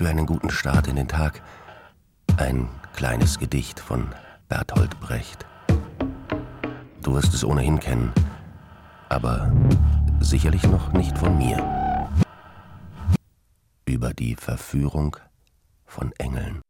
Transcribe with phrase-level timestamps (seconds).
[0.00, 1.42] Für einen guten Start in den Tag
[2.38, 4.08] ein kleines Gedicht von
[4.48, 5.44] Bertolt Brecht.
[7.02, 8.10] Du wirst es ohnehin kennen,
[9.10, 9.52] aber
[10.20, 12.08] sicherlich noch nicht von mir.
[13.84, 15.18] Über die Verführung
[15.84, 16.62] von Engeln.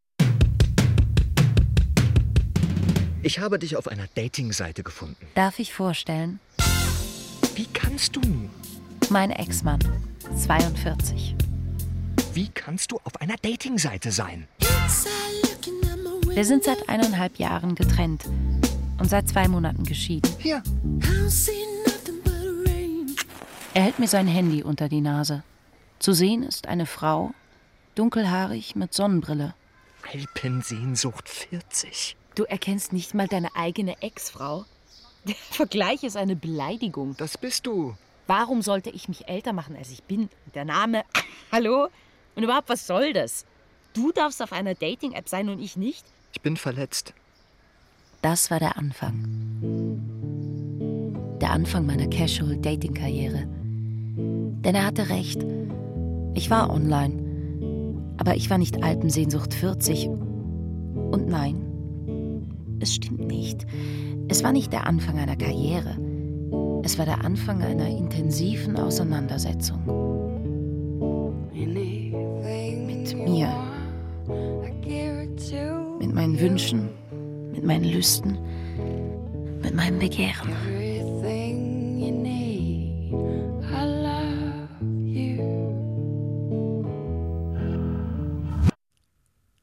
[3.23, 5.25] Ich habe dich auf einer Dating-Seite gefunden.
[5.37, 6.41] Darf ich vorstellen?
[7.55, 8.21] Wie kannst du?
[9.09, 9.79] Mein Ex-Mann,
[10.37, 11.37] 42.
[12.33, 14.47] Wie kannst du auf einer Dating-Seite sein?
[16.29, 18.25] Wir sind seit eineinhalb Jahren getrennt
[18.99, 20.31] und seit zwei Monaten geschieden.
[20.39, 20.63] Hier.
[23.75, 25.43] Er hält mir sein Handy unter die Nase.
[25.99, 27.33] Zu sehen ist eine Frau,
[27.97, 29.55] dunkelhaarig mit Sonnenbrille.
[30.13, 32.17] Alpensehnsucht 40.
[32.37, 34.67] Du erkennst nicht mal deine eigene Ex-Frau.
[35.25, 37.17] Der Vergleich ist eine Beleidigung.
[37.17, 37.97] Das bist du.
[38.29, 40.29] Warum sollte ich mich älter machen, als ich bin?
[40.55, 41.03] Der Name.
[41.51, 41.89] Hallo?
[42.35, 43.45] Und überhaupt, was soll das?
[43.93, 46.05] Du darfst auf einer Dating-App sein und ich nicht?
[46.33, 47.13] Ich bin verletzt.
[48.23, 49.25] Das war der Anfang.
[51.41, 53.47] Der Anfang meiner Casual-Dating-Karriere.
[54.17, 55.45] Denn er hatte recht.
[56.35, 58.15] Ich war online.
[58.19, 60.09] Aber ich war nicht Alpensehnsucht 40.
[60.09, 63.67] Und nein, es stimmt nicht.
[64.29, 65.97] Es war nicht der Anfang einer Karriere.
[66.85, 69.81] Es war der Anfang einer intensiven Auseinandersetzung.
[73.13, 73.49] Mit mir.
[75.99, 76.91] Mit meinen Wünschen,
[77.51, 78.39] mit meinen Lüsten,
[79.63, 80.51] mit meinem Begehren.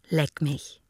[0.09, 0.81] Leck mich.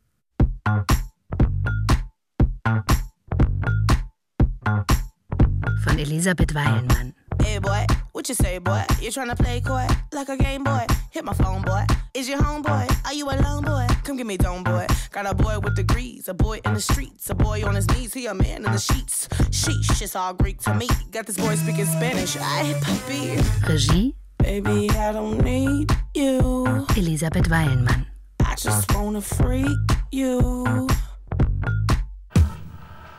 [5.84, 7.14] Von Elisabeth Weilenmann.
[7.44, 7.86] Hey boy,
[8.18, 8.84] what you say, boy?
[9.00, 10.88] You tryna play coy like a game boy?
[11.12, 11.86] Hit my phone, boy.
[12.16, 12.90] Is your homeboy?
[13.06, 13.86] Are you alone, boy?
[14.04, 14.88] Come give me dome, boy.
[15.12, 18.16] Got a boy with degrees, a boy in the streets, a boy on his knees,
[18.16, 19.28] he a man in the sheets.
[19.52, 20.88] Sheesh, it's all Greek to me.
[21.12, 22.36] Got this boy speaking Spanish.
[22.38, 23.70] I papi.
[23.70, 26.66] Regie Baby, I don't need you.
[26.96, 28.08] Elisabeth Weilenmann.
[28.44, 30.88] I just wanna freak you.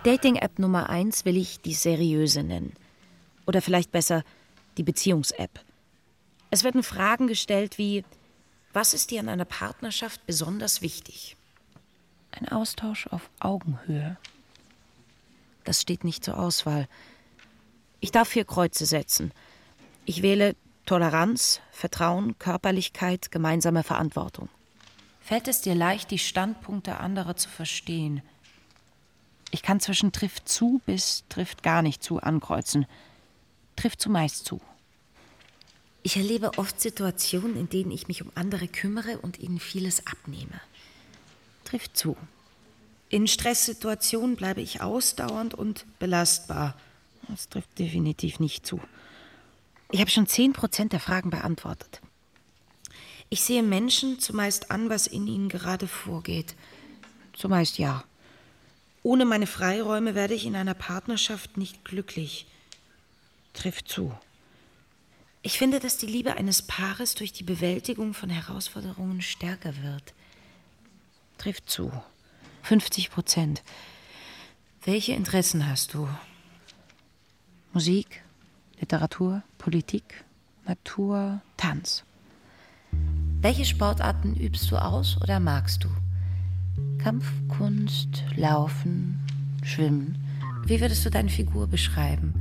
[0.03, 2.73] Dating-App Nummer 1 will ich die seriöse nennen.
[3.47, 4.25] Oder vielleicht besser
[4.79, 5.61] die Beziehungs-App.
[6.51, 8.05] Es werden Fragen gestellt wie,
[8.73, 11.37] was ist dir an einer Partnerschaft besonders wichtig?
[12.33, 14.17] Ein Austausch auf Augenhöhe.
[15.65, 16.89] Das steht nicht zur Auswahl.
[18.01, 19.33] Ich darf vier Kreuze setzen.
[20.05, 20.55] Ich wähle
[20.87, 24.49] Toleranz, Vertrauen, Körperlichkeit, gemeinsame Verantwortung.
[25.21, 28.23] Fällt es dir leicht, die Standpunkte anderer zu verstehen?
[29.51, 32.87] Ich kann zwischen trifft zu bis trifft gar nicht zu ankreuzen.
[33.77, 34.61] Trifft zumeist zu.
[36.09, 40.59] Ich erlebe oft Situationen, in denen ich mich um andere kümmere und ihnen vieles abnehme.
[41.65, 42.17] Trifft zu.
[43.11, 46.79] In Stresssituationen bleibe ich ausdauernd und belastbar.
[47.29, 48.81] Das trifft definitiv nicht zu.
[49.91, 52.01] Ich habe schon 10% der Fragen beantwortet.
[53.29, 56.55] Ich sehe Menschen zumeist an, was in ihnen gerade vorgeht.
[57.35, 58.03] Zumeist ja.
[59.03, 62.47] Ohne meine Freiräume werde ich in einer Partnerschaft nicht glücklich.
[63.53, 64.15] Trifft zu.
[65.43, 70.15] Ich finde, dass die Liebe eines Paares durch die Bewältigung von Herausforderungen stärker wird.
[71.39, 71.93] Trifft zu.
[72.63, 73.63] 50 Prozent.
[74.85, 76.09] Welche Interessen hast du?
[77.73, 78.23] Musik,
[78.81, 80.25] Literatur, Politik,
[80.67, 82.05] Natur, Tanz.
[83.41, 85.89] Welche Sportarten übst du aus oder magst du?
[86.99, 89.21] Kampfkunst, Laufen,
[89.63, 90.19] Schwimmen.
[90.65, 92.35] Wie würdest du deine Figur beschreiben?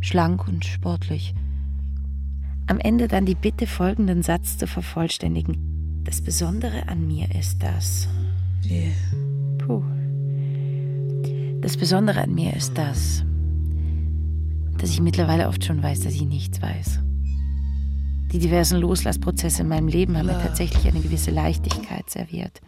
[0.00, 1.34] Schlank und sportlich.
[2.72, 6.02] Am Ende dann die Bitte, folgenden Satz zu vervollständigen.
[6.04, 8.08] Das Besondere an mir ist das.
[9.58, 9.82] Puh.
[11.60, 13.24] Das Besondere an mir ist das,
[14.78, 17.00] dass ich mittlerweile oft schon weiß, dass ich nichts weiß.
[18.32, 22.62] Die diversen Loslassprozesse in meinem Leben haben mir tatsächlich eine gewisse Leichtigkeit serviert.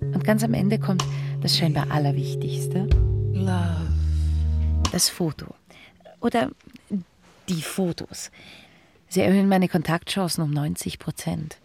[0.00, 1.04] Und ganz am Ende kommt
[1.40, 2.88] das scheinbar Allerwichtigste.
[4.92, 5.46] Das Foto.
[6.20, 6.52] Oder
[7.48, 8.30] die Fotos.
[9.08, 11.58] Sie erhöhen meine Kontaktchancen um 90 Prozent.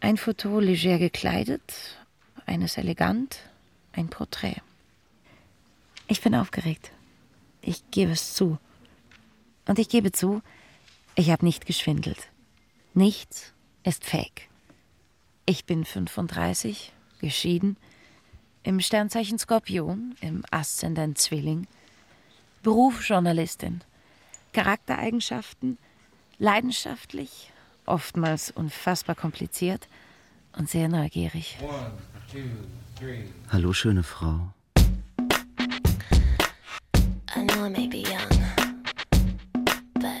[0.00, 1.96] Ein Foto leger gekleidet,
[2.44, 3.38] eines elegant,
[3.92, 4.56] ein Porträt.
[6.08, 6.90] Ich bin aufgeregt.
[7.62, 8.58] Ich gebe es zu.
[9.66, 10.42] Und ich gebe zu,
[11.14, 12.28] ich habe nicht geschwindelt.
[12.94, 13.52] Nichts
[13.84, 14.48] ist fake.
[15.46, 17.76] Ich bin 35, geschieden,
[18.64, 21.66] im Sternzeichen Skorpion, im Aszendent Zwilling,
[22.62, 23.82] Beruf Journalistin,
[24.52, 25.78] Charaktereigenschaften,
[26.38, 27.50] leidenschaftlich,
[27.86, 29.88] oftmals unfassbar kompliziert
[30.56, 31.58] und sehr neugierig.
[33.50, 34.52] Hallo, schöne Frau.
[37.34, 38.28] I know I may be young,
[39.94, 40.20] but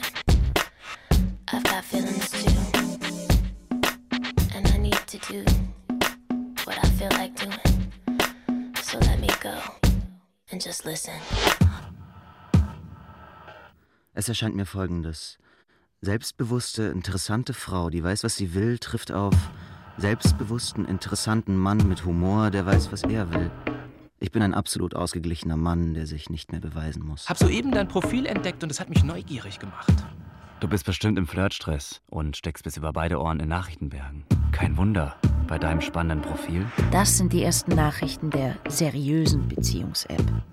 [1.48, 2.50] I've got feelings too.
[4.54, 5.44] And I need to do
[6.64, 7.60] what I feel like doing.
[8.82, 9.54] So let me go
[10.50, 11.12] and just listen.
[14.22, 15.36] Es erscheint mir folgendes.
[16.00, 19.34] Selbstbewusste, interessante Frau, die weiß, was sie will, trifft auf
[19.96, 23.50] selbstbewussten, interessanten Mann mit Humor, der weiß, was er will.
[24.20, 27.28] Ich bin ein absolut ausgeglichener Mann, der sich nicht mehr beweisen muss.
[27.28, 29.92] Hab soeben dein Profil entdeckt und es hat mich neugierig gemacht.
[30.60, 34.22] Du bist bestimmt im Flirtstress und steckst bis über beide Ohren in Nachrichtenbergen.
[34.52, 35.16] Kein Wunder
[35.48, 36.64] bei deinem spannenden Profil.
[36.92, 40.44] Das sind die ersten Nachrichten der seriösen Beziehungs-App.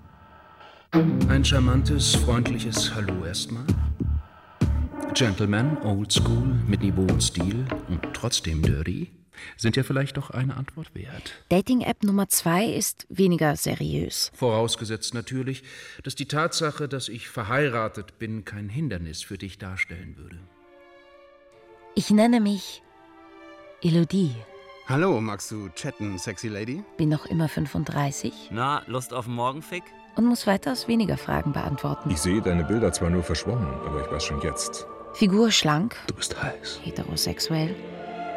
[0.92, 3.64] Ein charmantes, freundliches Hallo erstmal.
[5.14, 9.10] Gentleman, old school, mit Niveau und Stil und trotzdem dirty,
[9.56, 11.44] sind ja vielleicht doch eine Antwort wert.
[11.48, 14.32] Dating-App Nummer zwei ist weniger seriös.
[14.34, 15.62] Vorausgesetzt natürlich,
[16.02, 20.38] dass die Tatsache, dass ich verheiratet bin, kein Hindernis für dich darstellen würde.
[21.94, 22.82] Ich nenne mich
[23.82, 24.34] Elodie,
[24.88, 26.82] Hallo, magst du chatten, sexy Lady?
[26.96, 29.84] bin noch immer 35 Na, Lust auf einen Morgenfick?
[30.20, 32.10] Und muss weitaus weniger Fragen beantworten.
[32.10, 34.86] Ich sehe deine Bilder zwar nur verschwommen, aber ich weiß schon jetzt.
[35.14, 36.80] Figur schlank, Du bist heiß.
[36.84, 37.74] heterosexuell,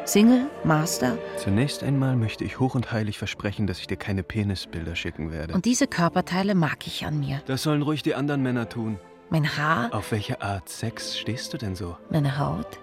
[0.06, 4.96] Single, Master Zunächst einmal möchte ich hoch und heilig versprechen, dass ich dir keine Penisbilder
[4.96, 5.54] schicken werde.
[5.54, 7.42] und diese Körperteile mag ich an mir.
[7.46, 9.00] das sollen ruhig die anderen Männer tun.
[9.30, 11.98] Mein Haar, Auf welche Art Sex stehst du denn so?
[12.10, 12.80] meine Haut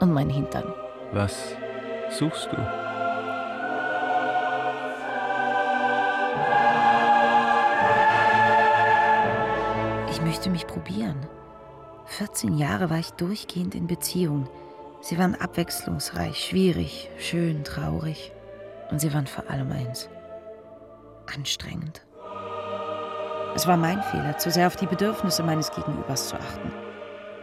[0.00, 0.64] und mein Hintern.
[1.12, 1.54] Was
[2.10, 2.85] suchst du?
[10.26, 11.24] Möchte mich probieren.
[12.06, 14.48] 14 Jahre war ich durchgehend in Beziehung.
[15.00, 18.32] Sie waren abwechslungsreich, schwierig, schön, traurig.
[18.90, 20.08] Und sie waren vor allem eins.
[21.32, 22.04] Anstrengend.
[23.54, 26.72] Es war mein Fehler, zu sehr auf die Bedürfnisse meines Gegenübers zu achten.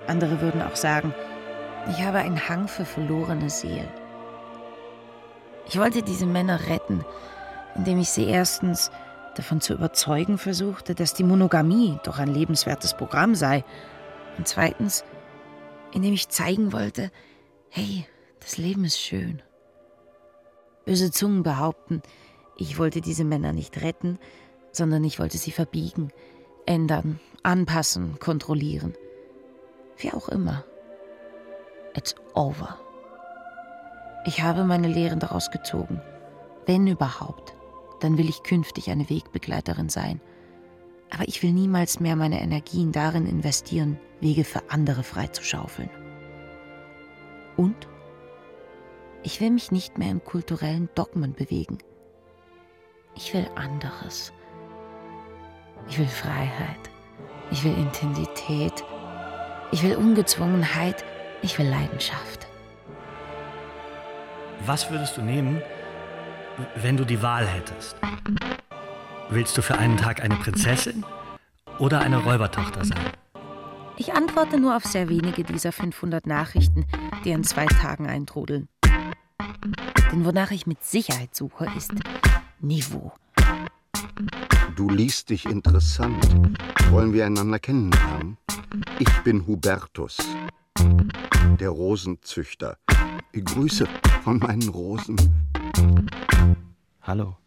[0.08, 1.14] Andere würden auch sagen,
[1.90, 3.92] ich habe einen Hang für verlorene Seelen.
[5.68, 7.06] Ich wollte diese Männer retten,
[7.76, 8.92] indem ich sie erstens
[9.36, 13.64] davon zu überzeugen versuchte, dass die Monogamie doch ein lebenswertes Programm sei.
[14.38, 15.04] Und zweitens,
[15.94, 17.12] indem ich zeigen wollte,
[17.70, 18.06] hey,
[18.40, 19.42] das Leben ist schön.
[20.86, 22.02] Böse Zungen behaupten,
[22.58, 24.20] ich wollte diese Männer nicht retten,
[24.72, 26.12] sondern ich wollte sie verbiegen,
[26.66, 28.94] ändern, anpassen, kontrollieren.
[29.98, 30.66] Wie auch immer.
[31.96, 32.80] It's over.
[34.26, 36.02] Ich habe meine Lehren daraus gezogen.
[36.66, 37.54] Wenn überhaupt,
[38.04, 40.20] dann will ich künftig eine Wegbegleiterin sein.
[41.10, 45.90] Aber ich will niemals mehr meine Energien darin investieren, Wege für andere freizuschaufeln.
[47.56, 47.88] Und
[49.22, 51.78] ich will mich nicht mehr in kulturellen Dogmen bewegen.
[53.16, 54.34] Ich will anderes.
[55.88, 56.90] Ich will Freiheit.
[57.52, 58.84] Ich will Intensität.
[59.72, 61.06] Ich will Ungezwungenheit.
[61.42, 62.48] Ich will Leidenschaft.
[64.66, 65.62] Was würdest du nehmen,
[66.76, 67.96] wenn du die Wahl hättest?
[69.30, 71.04] Willst du für einen Tag eine Prinzessin
[71.80, 73.12] oder eine Räubertochter sein?
[73.98, 76.86] Ich antworte nur auf sehr wenige dieser 500 Nachrichten,
[77.24, 78.68] die in zwei Tagen eintrudeln.
[80.12, 81.94] Denn wonach ich mit Sicherheit suche, ist
[82.60, 83.14] Niveau.
[84.76, 86.24] Du liest dich interessant.
[86.90, 88.38] Wollen wir einander kennenlernen?
[89.00, 90.18] Ich bin Hubertus,
[91.60, 92.78] der Rosenzüchter.
[93.34, 93.88] Grüße
[94.24, 95.16] von meinen Rosen.
[97.02, 97.38] Hallo.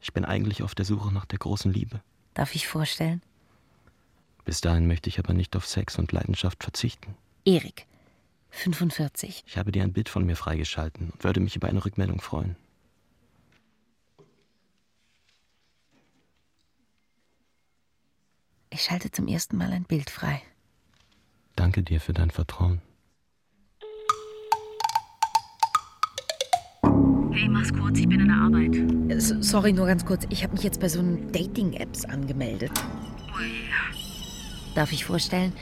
[0.00, 2.00] Ich bin eigentlich auf der Suche nach der großen Liebe.
[2.34, 3.22] Darf ich vorstellen?
[4.44, 7.14] Bis dahin möchte ich aber nicht auf Sex und Leidenschaft verzichten.
[7.44, 7.86] Erik,
[8.50, 9.44] 45.
[9.46, 12.56] Ich habe dir ein Bild von mir freigeschalten und würde mich über eine Rückmeldung freuen.
[18.70, 20.42] Ich schalte zum ersten Mal ein Bild frei.
[21.56, 22.80] Danke dir für dein Vertrauen.
[27.40, 28.76] Hey, mach's kurz, ich bin in der Arbeit.
[29.08, 30.26] S sorry, nur ganz kurz.
[30.28, 32.70] Ich habe mich jetzt bei so einem Dating-Apps angemeldet.
[34.74, 35.54] Darf ich vorstellen?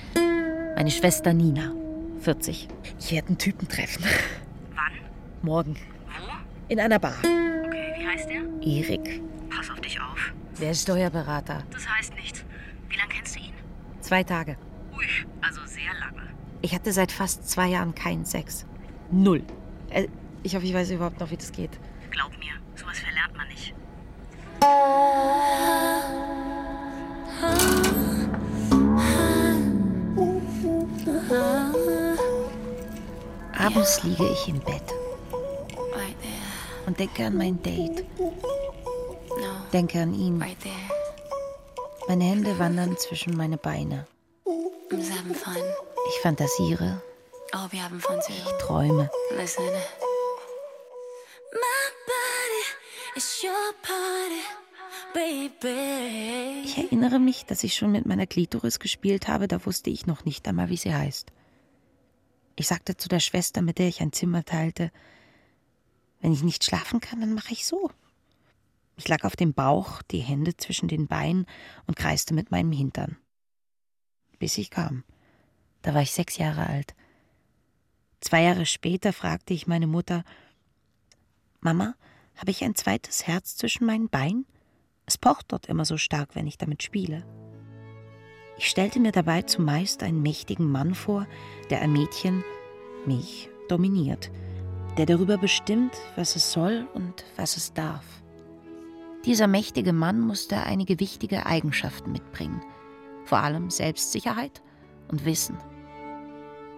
[0.74, 1.72] Meine Schwester Nina,
[2.18, 2.66] 40.
[2.98, 4.02] Ich werde einen Typen treffen.
[4.74, 4.92] Wann?
[5.42, 5.76] Morgen.
[6.06, 6.32] Wo?
[6.66, 7.14] In einer Bar.
[7.20, 8.42] Okay, wie heißt der?
[8.60, 9.22] Erik.
[9.48, 10.32] Pass auf dich auf.
[10.60, 11.62] Der ist Steuerberater.
[11.70, 12.44] Das heißt nichts.
[12.88, 13.52] Wie lange kennst du ihn?
[14.00, 14.56] Zwei Tage.
[14.96, 15.04] Ui,
[15.42, 16.26] also sehr lange.
[16.60, 18.66] Ich hatte seit fast zwei Jahren keinen Sex.
[19.12, 19.44] Null.
[19.90, 20.08] Äh,
[20.42, 21.70] ich hoffe, ich weiß überhaupt noch, wie das geht.
[22.10, 23.74] Glaub mir, sowas verlernt man nicht.
[33.58, 34.94] Abends liege ich im Bett
[36.88, 38.04] und denke an mein Date.
[39.72, 40.42] Denke an ihn.
[42.08, 44.06] Meine Hände wandern zwischen meine Beine.
[44.90, 47.02] Ich fantasiere.
[47.54, 49.10] Ich träume.
[56.64, 60.24] Ich erinnere mich, dass ich schon mit meiner Klitoris gespielt habe, da wusste ich noch
[60.24, 61.32] nicht einmal, wie sie heißt.
[62.56, 64.90] Ich sagte zu der Schwester, mit der ich ein Zimmer teilte,
[66.20, 67.90] wenn ich nicht schlafen kann, dann mache ich so.
[68.96, 71.46] Ich lag auf dem Bauch, die Hände zwischen den Beinen
[71.86, 73.16] und kreiste mit meinem Hintern.
[74.38, 75.04] Bis ich kam.
[75.82, 76.94] Da war ich sechs Jahre alt.
[78.20, 80.24] Zwei Jahre später fragte ich meine Mutter
[81.60, 81.94] Mama,
[82.38, 84.46] habe ich ein zweites Herz zwischen meinen Beinen?
[85.06, 87.26] Es pocht dort immer so stark, wenn ich damit spiele.
[88.56, 91.26] Ich stellte mir dabei zumeist einen mächtigen Mann vor,
[91.70, 92.44] der ein Mädchen,
[93.06, 94.30] mich, dominiert,
[94.96, 98.04] der darüber bestimmt, was es soll und was es darf.
[99.24, 102.62] Dieser mächtige Mann musste einige wichtige Eigenschaften mitbringen,
[103.24, 104.62] vor allem Selbstsicherheit
[105.08, 105.58] und Wissen.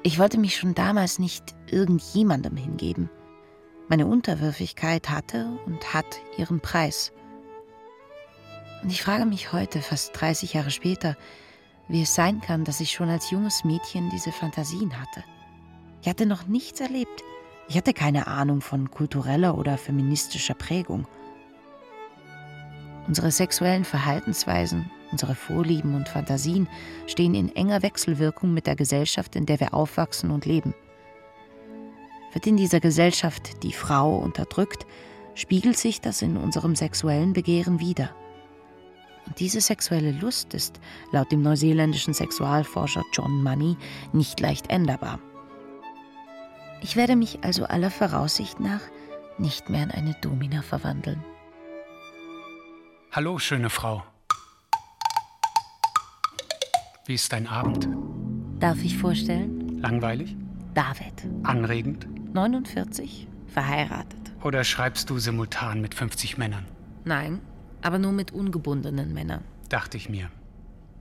[0.02, 3.10] Ich wollte mich schon damals nicht irgendjemandem hingeben.
[3.90, 6.06] Meine Unterwürfigkeit hatte und hat
[6.38, 7.10] ihren Preis.
[8.84, 11.16] Und ich frage mich heute, fast 30 Jahre später,
[11.88, 15.24] wie es sein kann, dass ich schon als junges Mädchen diese Fantasien hatte.
[16.02, 17.24] Ich hatte noch nichts erlebt.
[17.68, 21.08] Ich hatte keine Ahnung von kultureller oder feministischer Prägung.
[23.08, 26.68] Unsere sexuellen Verhaltensweisen, unsere Vorlieben und Fantasien
[27.08, 30.74] stehen in enger Wechselwirkung mit der Gesellschaft, in der wir aufwachsen und leben.
[32.32, 34.86] Wird in dieser Gesellschaft die Frau unterdrückt,
[35.34, 38.10] spiegelt sich das in unserem sexuellen Begehren wider.
[39.26, 40.80] Und diese sexuelle Lust ist,
[41.12, 43.76] laut dem neuseeländischen Sexualforscher John Money,
[44.12, 45.20] nicht leicht änderbar.
[46.82, 48.80] Ich werde mich also aller Voraussicht nach
[49.38, 51.22] nicht mehr in eine Domina verwandeln.
[53.12, 54.04] Hallo, schöne Frau.
[57.06, 57.88] Wie ist dein Abend?
[58.60, 59.80] Darf ich vorstellen?
[59.80, 60.36] Langweilig?
[60.74, 61.12] David.
[61.42, 62.06] Anregend?
[62.34, 64.32] 49, verheiratet.
[64.42, 66.64] Oder schreibst du simultan mit 50 Männern?
[67.04, 67.40] Nein,
[67.82, 69.44] aber nur mit ungebundenen Männern.
[69.68, 70.30] Dachte ich mir.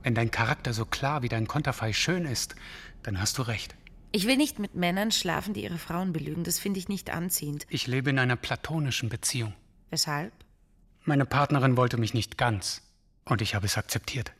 [0.02, 2.54] Wenn dein Charakter so klar wie dein Konterfei schön ist,
[3.02, 3.74] dann hast du recht.
[4.12, 6.42] Ich will nicht mit Männern schlafen, die ihre Frauen belügen.
[6.42, 7.66] Das finde ich nicht anziehend.
[7.68, 9.52] Ich lebe in einer platonischen Beziehung.
[9.90, 10.32] Weshalb?
[11.04, 12.82] Meine Partnerin wollte mich nicht ganz.
[13.24, 14.32] Und ich habe es akzeptiert.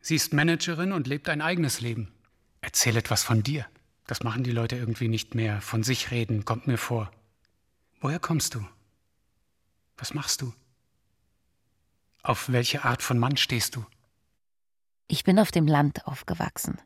[0.00, 2.12] Sie ist Managerin und lebt ein eigenes Leben.
[2.60, 3.66] Erzähl etwas von dir.
[4.06, 5.60] Das machen die Leute irgendwie nicht mehr.
[5.60, 7.10] Von sich reden kommt mir vor.
[8.00, 8.64] Woher kommst du?
[9.96, 10.52] Was machst du?
[12.22, 13.84] Auf welche Art von Mann stehst du?
[15.08, 16.78] Ich bin auf dem Land aufgewachsen.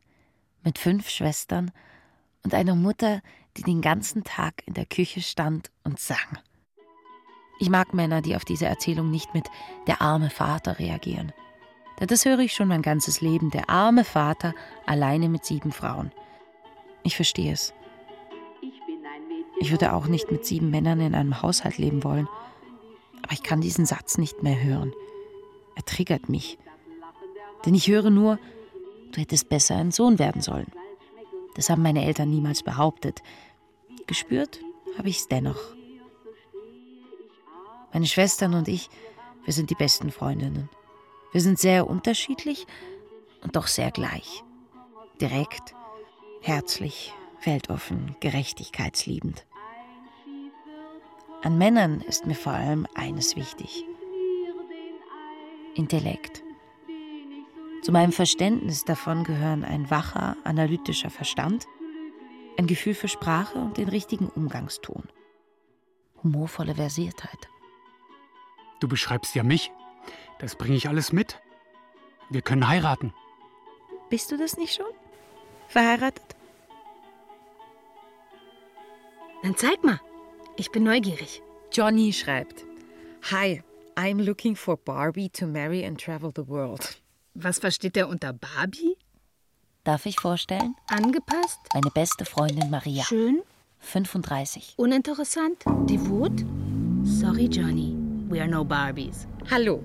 [0.63, 1.71] Mit fünf Schwestern
[2.43, 3.21] und einer Mutter,
[3.57, 6.39] die den ganzen Tag in der Küche stand und sang.
[7.59, 9.47] Ich mag Männer, die auf diese Erzählung nicht mit
[9.87, 11.31] der arme Vater reagieren.
[11.99, 14.55] Denn das höre ich schon mein ganzes Leben, der arme Vater
[14.87, 16.11] alleine mit sieben Frauen.
[17.03, 17.73] Ich verstehe es.
[19.59, 22.27] Ich würde auch nicht mit sieben Männern in einem Haushalt leben wollen.
[23.21, 24.93] Aber ich kann diesen Satz nicht mehr hören.
[25.75, 26.57] Er triggert mich.
[27.65, 28.39] Denn ich höre nur,
[29.11, 30.71] du hättest besser ein Sohn werden sollen.
[31.55, 33.21] Das haben meine Eltern niemals behauptet.
[34.07, 34.59] Gespürt
[34.97, 35.59] habe ich es dennoch.
[37.93, 38.89] Meine Schwestern und ich,
[39.43, 40.69] wir sind die besten Freundinnen.
[41.31, 42.65] Wir sind sehr unterschiedlich
[43.43, 44.43] und doch sehr gleich.
[45.19, 45.75] Direkt,
[46.41, 49.45] herzlich, weltoffen, gerechtigkeitsliebend.
[51.43, 53.85] An Männern ist mir vor allem eines wichtig.
[55.75, 56.43] Intellekt.
[57.83, 61.65] Zu meinem Verständnis davon gehören ein wacher, analytischer Verstand,
[62.57, 65.03] ein Gefühl für Sprache und den richtigen Umgangston.
[66.23, 67.49] Humorvolle Versiertheit.
[68.79, 69.71] Du beschreibst ja mich.
[70.39, 71.39] Das bringe ich alles mit.
[72.29, 73.13] Wir können heiraten.
[74.09, 75.00] Bist du das nicht schon?
[75.71, 76.35] Verheiratet?
[79.41, 80.01] Dann zeig mal.
[80.57, 81.41] Ich bin neugierig.
[81.71, 82.65] Johnny schreibt:
[83.31, 83.63] Hi,
[83.95, 87.01] I'm looking for Barbie to marry and travel the world.
[87.35, 88.97] Was versteht er unter Barbie?
[89.85, 90.75] Darf ich vorstellen?
[90.87, 91.59] Angepasst?
[91.73, 93.03] Meine beste Freundin Maria.
[93.05, 93.41] Schön?
[93.79, 94.73] 35.
[94.75, 95.63] Uninteressant?
[95.89, 96.33] Devot?
[97.03, 97.95] Sorry, Johnny.
[98.27, 99.25] We are no Barbies.
[99.49, 99.81] Hallo.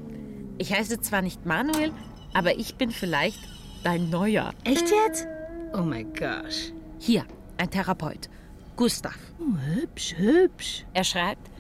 [0.59, 1.93] Ich heiße zwar nicht Manuel,
[2.35, 3.39] aber ich bin vielleicht
[3.85, 4.53] dein neuer.
[4.65, 5.29] Echt jetzt?
[5.77, 6.73] Oh my gosh.
[6.99, 7.25] Hier,
[7.59, 8.31] ein Therapeut.
[8.77, 9.19] Gustav.
[9.39, 10.87] Oh, hübsch, hübsch.
[10.95, 11.51] Er schreibt: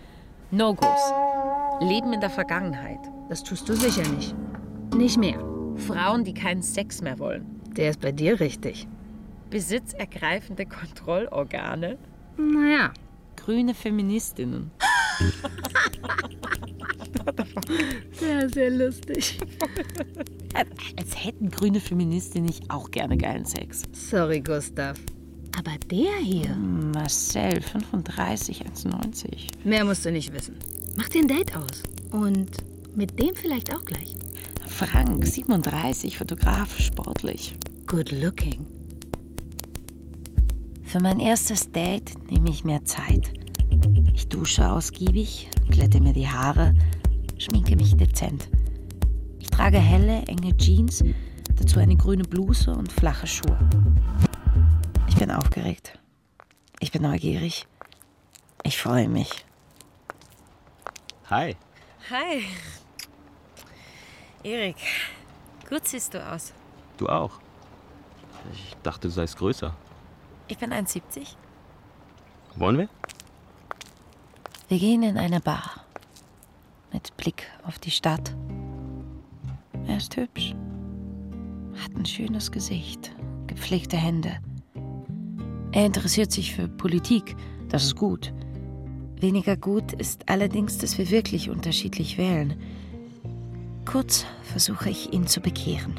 [0.51, 1.13] No-Gos.
[1.81, 3.01] Leben in der Vergangenheit.
[3.29, 4.35] Das tust du sicher nicht.
[4.95, 5.39] Nicht mehr.
[5.77, 7.61] Frauen, die keinen Sex mehr wollen.
[7.77, 8.89] Der ist bei dir richtig.
[9.51, 11.99] Besitzergreifende Kontrollorgane.
[12.39, 12.95] Naja.
[13.37, 14.71] Grüne Feministinnen.
[18.13, 19.39] Sehr, sehr lustig.
[20.55, 23.83] Als hätten grüne Feministinnen nicht auch gerne geilen Sex.
[23.93, 24.97] Sorry, Gustav.
[25.59, 26.55] Aber der hier.
[26.57, 29.49] Marcel, 35, 1,90.
[29.65, 30.57] Mehr musst du nicht wissen.
[30.97, 31.83] Mach dir ein Date aus.
[32.11, 32.51] Und
[32.95, 34.15] mit dem vielleicht auch gleich.
[34.67, 37.57] Frank, 37, Fotograf, sportlich.
[37.87, 38.67] Good looking.
[40.85, 43.33] Für mein erstes Date nehme ich mir Zeit.
[44.15, 46.75] Ich dusche ausgiebig, glätte mir die Haare,
[47.39, 48.49] schminke mich dezent.
[49.39, 51.03] Ich trage helle, enge Jeans,
[51.55, 53.59] dazu eine grüne Bluse und flache Schuhe.
[55.09, 55.99] Ich bin aufgeregt.
[56.81, 57.67] Ich bin neugierig.
[58.63, 59.45] Ich freue mich.
[61.31, 61.57] Hi.
[62.11, 62.45] Hi.
[64.43, 64.77] Erik,
[65.69, 66.53] gut siehst du aus.
[66.99, 67.41] Du auch.
[68.53, 69.75] Ich dachte, du seist größer.
[70.49, 71.35] Ich bin 1,70.
[72.55, 72.89] Wollen wir?
[74.69, 75.86] Wir gehen in eine Bar.
[76.93, 78.35] Mit Blick auf die Stadt.
[79.87, 80.55] Er ist hübsch.
[81.75, 83.15] Hat ein schönes Gesicht.
[83.47, 84.39] Gepflegte Hände.
[85.73, 87.37] Er interessiert sich für Politik.
[87.69, 88.33] Das ist gut.
[89.21, 92.55] Weniger gut ist allerdings, dass wir wirklich unterschiedlich wählen.
[93.85, 95.99] Kurz versuche ich, ihn zu bekehren.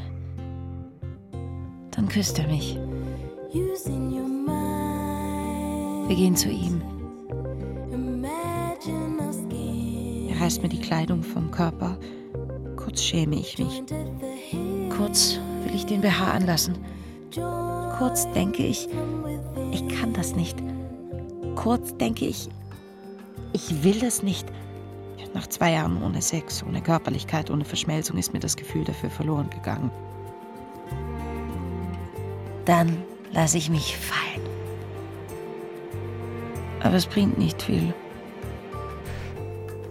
[1.91, 2.77] Dann küsst er mich.
[6.07, 6.96] Wir gehen zu ihm.
[10.47, 11.97] Reißt mir die Kleidung vom Körper.
[12.77, 13.83] Kurz schäme ich mich.
[14.95, 16.77] Kurz will ich den BH anlassen.
[17.97, 18.87] Kurz denke ich,
[19.73, 20.57] ich kann das nicht.
[21.55, 22.47] Kurz denke ich,
[23.51, 24.47] ich will das nicht.
[25.33, 29.49] Nach zwei Jahren ohne Sex, ohne Körperlichkeit, ohne Verschmelzung ist mir das Gefühl dafür verloren
[29.49, 29.91] gegangen.
[32.63, 32.97] Dann
[33.33, 34.47] lasse ich mich fallen.
[36.81, 37.93] Aber es bringt nicht viel.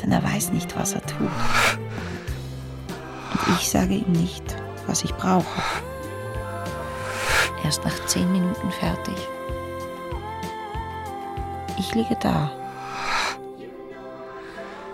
[0.07, 1.19] Denn er weiß nicht, was er tut.
[3.33, 5.61] Und ich sage ihm nicht, was ich brauche.
[7.65, 9.17] Er ist nach zehn Minuten fertig.
[11.77, 12.53] Ich liege da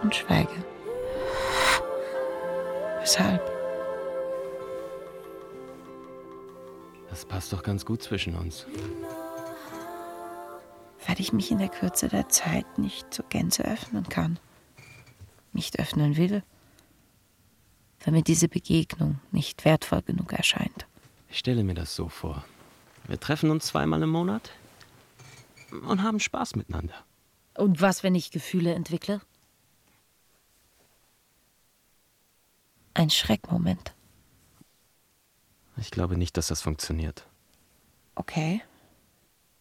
[0.03, 0.65] und schweige.
[3.01, 3.43] Weshalb?
[7.11, 8.67] Das passt doch ganz gut zwischen uns.
[11.07, 14.39] Weil ich mich in der Kürze der Zeit nicht zur Gänze öffnen kann.
[15.53, 16.43] Nicht öffnen will.
[18.05, 20.87] Weil mir diese Begegnung nicht wertvoll genug erscheint.
[21.29, 22.45] Ich stelle mir das so vor.
[23.07, 24.51] Wir treffen uns zweimal im Monat
[25.87, 26.95] und haben Spaß miteinander.
[27.55, 29.21] Und was, wenn ich Gefühle entwickle?
[32.95, 33.95] Ein Schreckmoment.
[35.77, 37.27] Ich glaube nicht, dass das funktioniert.
[38.15, 38.63] Okay.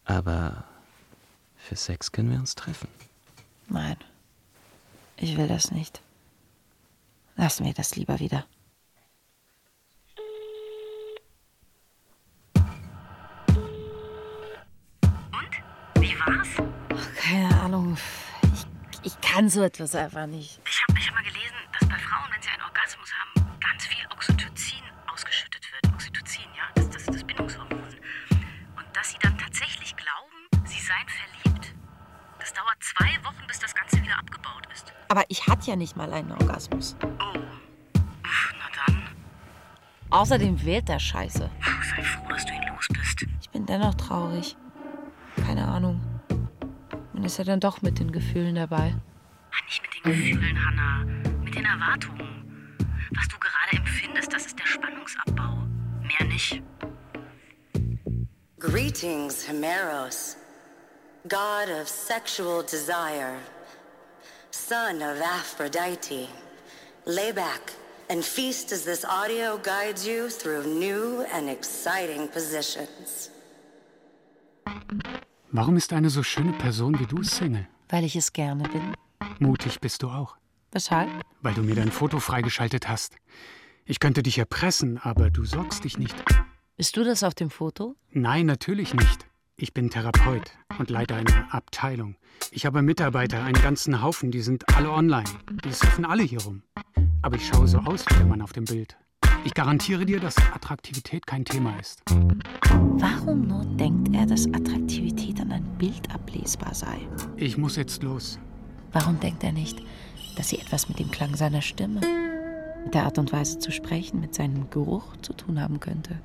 [0.04, 0.64] Aber
[1.56, 2.88] für Sex können wir uns treffen.
[3.68, 3.96] Nein.
[5.22, 6.02] Ich will das nicht.
[7.36, 8.44] Lassen wir das lieber wieder.
[15.94, 16.48] Wie war's?
[16.92, 17.96] Ach, keine Ahnung.
[18.52, 18.66] Ich,
[19.12, 20.60] ich kann so etwas einfach nicht.
[20.66, 23.86] Ich habe ich hab mal gelesen, dass bei Frauen, wenn sie einen Orgasmus haben, ganz
[23.86, 25.94] viel Oxytocin ausgeschüttet wird.
[25.94, 27.78] Oxytocin, ja, das, das ist das Bindungshormon.
[27.78, 31.76] Und dass sie dann tatsächlich glauben, sie seien verliebt.
[32.40, 34.01] Das dauert zwei Wochen, bis das Ganze.
[35.12, 36.96] Aber ich hatte ja nicht mal einen Orgasmus.
[37.02, 37.38] Oh.
[38.24, 39.02] Uff, na dann.
[40.08, 41.50] Außerdem wählt der Scheiße.
[41.60, 43.26] Sei froh, dass du ihn los bist.
[43.42, 44.56] Ich bin dennoch traurig.
[45.44, 46.00] Keine Ahnung.
[47.12, 48.94] Man ist ja dann doch mit den Gefühlen dabei.
[49.66, 51.04] Nicht mit den Gefühlen, Hannah.
[51.44, 52.78] Mit den Erwartungen.
[53.14, 55.58] Was du gerade empfindest, das ist der Spannungsabbau.
[56.00, 56.62] Mehr nicht.
[58.58, 60.38] Greetings, Himeros,
[61.28, 63.36] god of sexual desire,
[64.52, 66.28] son of Aphrodite.
[67.06, 67.72] Lay back
[68.08, 73.30] and feast as this audio guides you through new and exciting positions.
[75.50, 77.66] Warum ist eine so schöne Person wie du Single?
[77.88, 78.94] Weil ich es gerne bin.
[79.38, 80.36] Mutig bist du auch.
[80.70, 81.10] Weshalb?
[81.42, 83.16] Weil du mir dein Foto freigeschaltet hast.
[83.84, 86.14] Ich könnte dich erpressen, aber du sorgst dich nicht.
[86.76, 87.96] Bist du das auf dem Foto?
[88.10, 89.26] Nein, natürlich nicht.
[89.56, 92.16] Ich bin Therapeut und leite eine Abteilung.
[92.50, 95.28] Ich habe Mitarbeiter, einen ganzen Haufen, die sind alle online.
[95.64, 96.62] Die surfen alle hier rum.
[97.20, 98.96] Aber ich schaue so aus wie der Mann auf dem Bild.
[99.44, 102.02] Ich garantiere dir, dass Attraktivität kein Thema ist.
[102.08, 106.98] Warum nur denkt er, dass Attraktivität an ein Bild ablesbar sei?
[107.36, 108.38] Ich muss jetzt los.
[108.92, 109.82] Warum denkt er nicht,
[110.36, 112.00] dass sie etwas mit dem Klang seiner Stimme,
[112.84, 116.20] mit der Art und Weise zu sprechen, mit seinem Geruch zu tun haben könnte?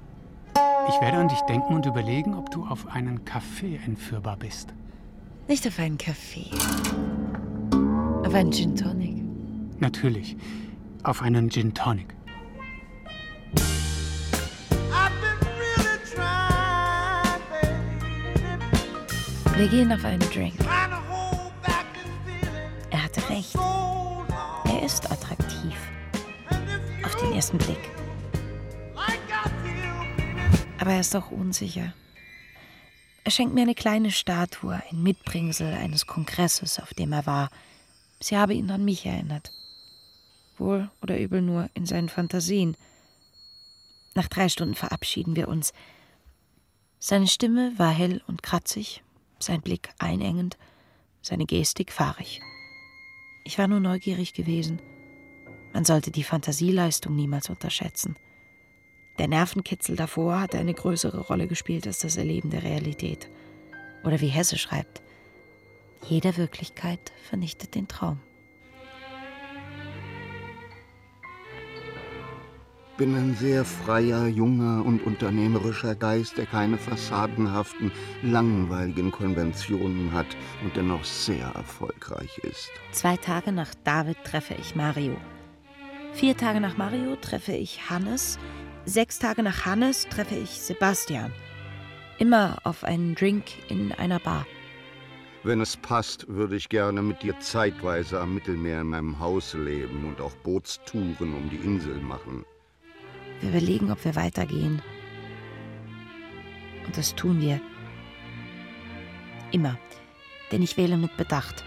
[0.89, 4.73] Ich werde an dich denken und überlegen, ob du auf einen Kaffee entführbar bist.
[5.47, 6.49] Nicht auf einen Kaffee.
[8.25, 9.23] Auf einen Gin Tonic.
[9.79, 10.35] Natürlich.
[11.03, 12.17] Auf einen Gin Tonic.
[19.55, 20.53] Wir gehen auf einen Drink.
[22.91, 23.55] Er hatte recht.
[24.65, 25.75] Er ist attraktiv.
[27.03, 27.96] Auf den ersten Blick.
[30.79, 31.93] Aber er ist auch unsicher.
[33.23, 37.49] Er schenkt mir eine kleine Statue, ein Mitbringsel eines Kongresses, auf dem er war.
[38.19, 39.51] Sie habe ihn an mich erinnert.
[40.57, 42.77] Wohl oder übel nur in seinen Fantasien.
[44.15, 45.73] Nach drei Stunden verabschieden wir uns.
[46.99, 49.03] Seine Stimme war hell und kratzig,
[49.39, 50.57] sein Blick einengend,
[51.21, 52.39] seine Gestik fahrig.
[53.43, 54.81] Ich war nur neugierig gewesen.
[55.73, 58.15] Man sollte die Fantasieleistung niemals unterschätzen.
[59.17, 63.29] Der Nervenkitzel davor hatte eine größere Rolle gespielt als das Erleben der Realität.
[64.03, 65.01] Oder wie Hesse schreibt,
[66.07, 68.19] jede Wirklichkeit vernichtet den Traum.
[72.97, 77.91] bin ein sehr freier, junger und unternehmerischer Geist, der keine fassadenhaften,
[78.23, 80.25] langweiligen Konventionen hat
[80.63, 82.71] und dennoch sehr erfolgreich ist.
[82.91, 85.15] Zwei Tage nach David treffe ich Mario.
[86.13, 88.39] Vier Tage nach Mario treffe ich Hannes.
[88.87, 91.33] Sechs Tage nach Hannes treffe ich Sebastian.
[92.19, 94.47] Immer auf einen Drink in einer Bar.
[95.43, 100.05] Wenn es passt, würde ich gerne mit dir zeitweise am Mittelmeer in meinem Haus leben
[100.05, 102.45] und auch Bootstouren um die Insel machen.
[103.41, 104.81] Wir überlegen, ob wir weitergehen.
[106.85, 107.59] Und das tun wir.
[109.51, 109.77] Immer.
[110.53, 111.65] Denn ich wähle mit Bedacht.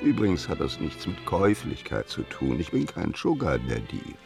[0.00, 2.58] Übrigens hat das nichts mit Käuflichkeit zu tun.
[2.58, 4.16] Ich bin kein Sugar Daddy.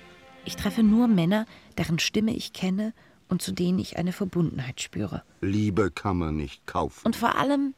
[0.47, 1.45] Ich treffe nur Männer,
[1.77, 2.95] deren Stimme ich kenne
[3.29, 5.25] und zu denen ich eine Verbundenheit spüre.
[5.41, 7.05] Liebe kann man nicht kaufen.
[7.05, 7.75] Und vor allem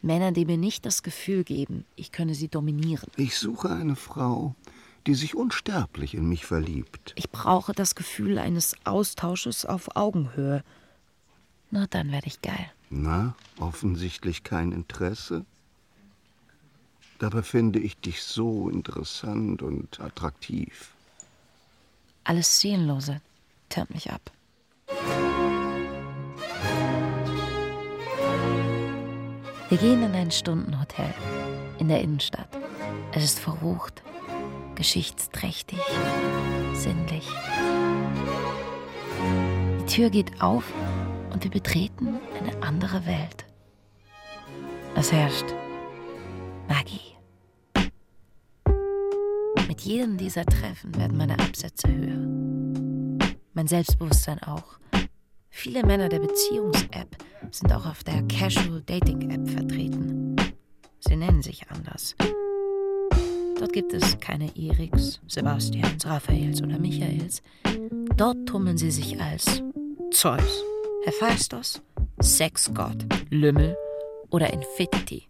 [0.00, 3.10] Männer, die mir nicht das Gefühl geben, ich könne sie dominieren.
[3.16, 4.54] Ich suche eine Frau,
[5.08, 7.14] die sich unsterblich in mich verliebt.
[7.16, 10.62] Ich brauche das Gefühl eines Austausches auf Augenhöhe.
[11.72, 12.70] Na, dann werde ich geil.
[12.90, 15.44] Na, offensichtlich kein Interesse.
[17.18, 20.93] Dabei finde ich dich so interessant und attraktiv.
[22.24, 23.20] Alles Seelenlose
[23.68, 24.30] turnt mich ab.
[29.68, 31.12] Wir gehen in ein Stundenhotel
[31.78, 32.48] in der Innenstadt.
[33.12, 34.02] Es ist verrucht,
[34.74, 35.78] geschichtsträchtig,
[36.74, 37.28] sinnlich.
[39.80, 40.64] Die Tür geht auf
[41.32, 43.44] und wir betreten eine andere Welt.
[44.94, 45.46] Es herrscht
[46.68, 47.00] Magie.
[49.84, 52.16] Jedem dieser Treffen werden meine Absätze höher.
[53.52, 54.78] Mein Selbstbewusstsein auch.
[55.50, 57.14] Viele Männer der Beziehungs-App
[57.50, 60.36] sind auch auf der Casual Dating App vertreten.
[61.00, 62.16] Sie nennen sich anders.
[63.58, 67.42] Dort gibt es keine Eriks, Sebastians, Raphaels oder Michaels.
[68.16, 69.62] Dort tummeln sie sich als
[70.12, 70.64] Zeus,
[71.04, 71.82] Hephaistos,
[72.22, 73.76] Sexgott, Lümmel
[74.30, 75.28] oder Infinity.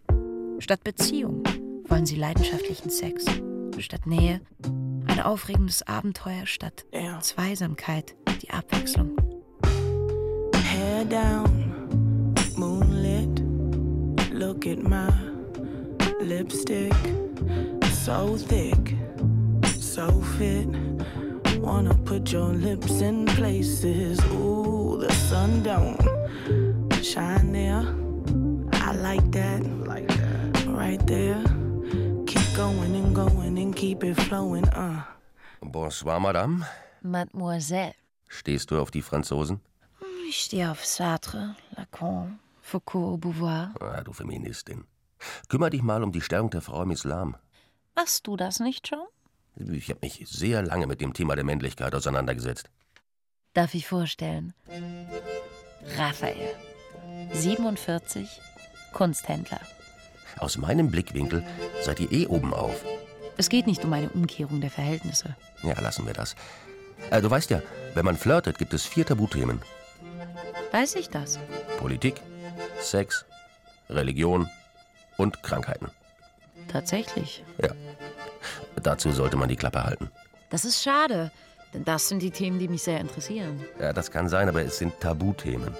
[0.59, 1.43] Statt Beziehung
[1.89, 3.25] wollen sie leidenschaftlichen Sex.
[3.79, 4.41] Statt Nähe
[5.07, 6.45] ein aufregendes Abenteuer.
[6.45, 6.85] Statt
[7.21, 9.15] Zweisamkeit die Abwechslung.
[10.53, 13.41] Hair down, moonlit.
[14.31, 15.09] Look at my
[16.21, 16.93] lipstick.
[18.03, 18.95] So thick,
[19.79, 20.67] so fit.
[21.61, 24.19] Wanna put your lips in places.
[24.31, 25.97] Ooh, the sun don't
[27.03, 27.85] shine there.
[28.73, 29.63] I like that.
[29.87, 30.65] Like that.
[30.67, 31.41] Right there.
[32.27, 34.67] Keep going and going and keep it flowing.
[34.69, 35.01] Uh.
[35.61, 36.65] Bonsoir, Madame.
[37.01, 37.95] Mademoiselle.
[38.27, 39.59] Stehst du auf die Franzosen?
[40.29, 43.73] Ich stehe auf Sartre, Lacan, Foucault, Beauvoir.
[43.79, 44.85] Ah, du Feministin.
[45.49, 47.37] Kümmer dich mal um die Stellung der Frau im Islam.
[47.95, 49.07] Machst du das nicht schon?
[49.55, 52.69] Ich habe mich sehr lange mit dem Thema der Männlichkeit auseinandergesetzt.
[53.53, 54.53] Darf ich vorstellen?
[55.97, 56.55] Raphael,
[57.31, 58.27] 47,
[58.91, 59.61] Kunsthändler.
[60.39, 61.45] Aus meinem Blickwinkel
[61.81, 62.83] seid ihr eh oben auf.
[63.37, 65.35] Es geht nicht um eine Umkehrung der Verhältnisse.
[65.63, 66.35] Ja, lassen wir das.
[67.11, 67.61] Äh, du weißt ja,
[67.93, 69.61] wenn man flirtet, gibt es vier Tabuthemen.
[70.71, 71.39] Weiß ich das?
[71.77, 72.21] Politik,
[72.79, 73.25] Sex,
[73.89, 74.49] Religion
[75.17, 75.87] und Krankheiten.
[76.67, 77.43] Tatsächlich.
[77.61, 77.69] Ja.
[78.81, 80.11] Dazu sollte man die Klappe halten.
[80.49, 81.31] Das ist schade,
[81.73, 83.63] denn das sind die Themen, die mich sehr interessieren.
[83.79, 85.75] Ja, das kann sein, aber es sind Tabuthemen.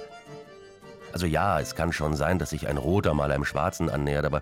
[1.13, 4.41] Also ja, es kann schon sein, dass sich ein Roter mal einem Schwarzen annähert, aber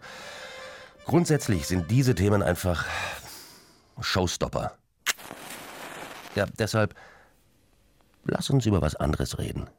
[1.06, 2.86] Grundsätzlich sind diese Themen einfach
[4.00, 4.78] Showstopper.
[6.36, 6.96] Ja, deshalb
[8.24, 9.70] lass uns über was anderes reden.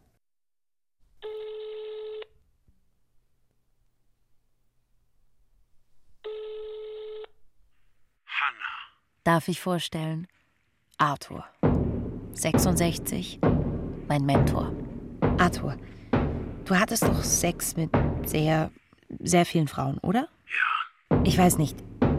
[8.26, 8.74] Hanna.
[9.24, 10.28] darf ich vorstellen,
[10.98, 11.44] Arthur.
[12.34, 13.40] 66,
[14.08, 14.72] mein Mentor.
[15.38, 15.76] Arthur,
[16.64, 17.90] du hattest doch Sex mit
[18.26, 18.70] sehr,
[19.20, 20.28] sehr vielen Frauen, oder?
[21.22, 21.76] Ich weiß nicht.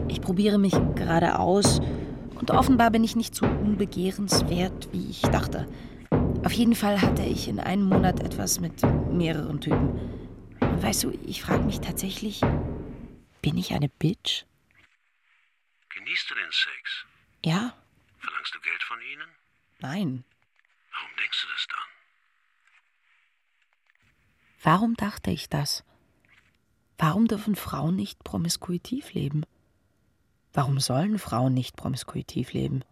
[0.08, 1.80] Ich probiere mich gerade aus
[2.34, 5.66] und offenbar bin ich nicht so unbegehrenswert, wie ich dachte.
[6.44, 8.82] Auf jeden Fall hatte ich in einem Monat etwas mit
[9.12, 9.98] mehreren Typen.
[10.60, 12.40] Und weißt du, ich frage mich tatsächlich,
[13.42, 14.44] bin ich eine Bitch?
[15.90, 17.04] Genießt du den Sex?
[17.44, 17.74] Ja?
[18.18, 19.28] Verlangst du Geld von ihnen?
[19.80, 20.24] Nein.
[20.92, 21.78] Warum denkst du das dann?
[24.62, 25.84] Warum dachte ich das?
[26.98, 29.42] Warum dürfen Frauen nicht promiskuitiv leben?
[30.54, 32.82] Warum sollen Frauen nicht promiskuitiv leben?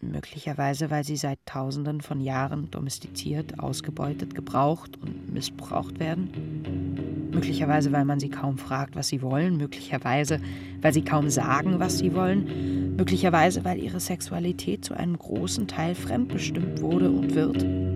[0.00, 7.30] Möglicherweise, weil sie seit Tausenden von Jahren domestiziert, ausgebeutet, gebraucht und missbraucht werden.
[7.32, 9.56] Möglicherweise, weil man sie kaum fragt, was sie wollen.
[9.56, 10.40] Möglicherweise,
[10.82, 12.96] weil sie kaum sagen, was sie wollen.
[12.96, 17.93] Möglicherweise, weil ihre Sexualität zu einem großen Teil fremdbestimmt wurde und wird.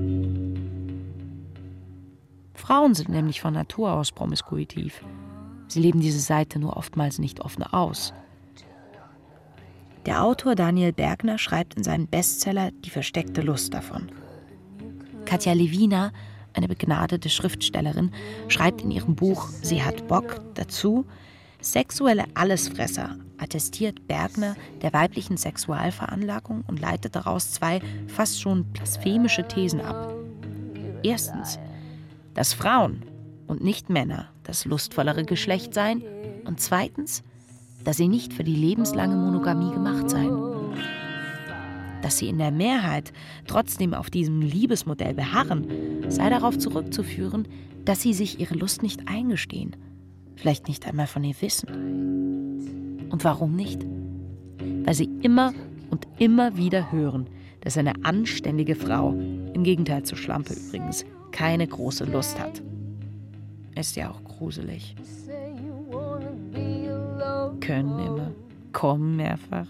[2.68, 5.02] Frauen sind nämlich von Natur aus promiskuitiv.
[5.68, 8.12] Sie leben diese Seite nur oftmals nicht offen aus.
[10.04, 14.12] Der Autor Daniel Bergner schreibt in seinem Bestseller Die versteckte Lust davon.
[15.24, 16.12] Katja Lewina,
[16.52, 18.10] eine begnadete Schriftstellerin,
[18.48, 21.06] schreibt in ihrem Buch Sie hat Bock dazu,
[21.62, 29.80] sexuelle Allesfresser attestiert Bergner der weiblichen Sexualveranlagung und leitet daraus zwei fast schon blasphemische Thesen
[29.80, 30.12] ab.
[31.02, 31.58] Erstens,
[32.38, 33.02] dass Frauen
[33.48, 36.04] und nicht Männer das lustvollere Geschlecht seien
[36.44, 37.24] und zweitens,
[37.82, 40.38] dass sie nicht für die lebenslange Monogamie gemacht seien.
[42.00, 43.12] Dass sie in der Mehrheit
[43.48, 45.66] trotzdem auf diesem Liebesmodell beharren,
[46.06, 47.48] sei darauf zurückzuführen,
[47.84, 49.74] dass sie sich ihre Lust nicht eingestehen,
[50.36, 53.08] vielleicht nicht einmal von ihr wissen.
[53.10, 53.84] Und warum nicht?
[54.84, 55.54] Weil sie immer
[55.90, 57.26] und immer wieder hören,
[57.62, 59.10] dass eine anständige Frau,
[59.54, 62.62] im Gegenteil zur Schlampe übrigens, keine große Lust hat.
[63.74, 64.96] Ist ja auch gruselig.
[67.60, 68.30] Können immer,
[68.72, 69.66] kommen mehrfach,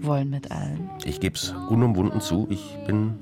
[0.00, 0.90] wollen mit allen.
[1.04, 3.14] Ich geb's unumwunden zu, ich bin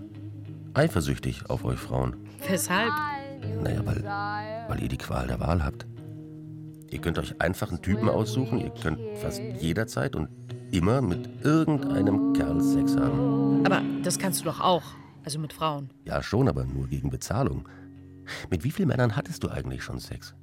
[0.74, 2.16] eifersüchtig auf euch Frauen.
[2.48, 2.92] Weshalb?
[3.62, 4.04] Naja, weil,
[4.68, 5.86] weil ihr die Qual der Wahl habt.
[6.90, 10.28] Ihr könnt euch einfach einen Typen aussuchen, ihr könnt fast jederzeit und
[10.72, 13.64] immer mit irgendeinem Kerl Sex haben.
[13.64, 14.82] Aber das kannst du doch auch,
[15.24, 15.90] also mit Frauen.
[16.04, 17.68] Ja, schon, aber nur gegen Bezahlung.
[18.50, 20.34] Mit wie vielen Männern hattest du eigentlich schon Sex?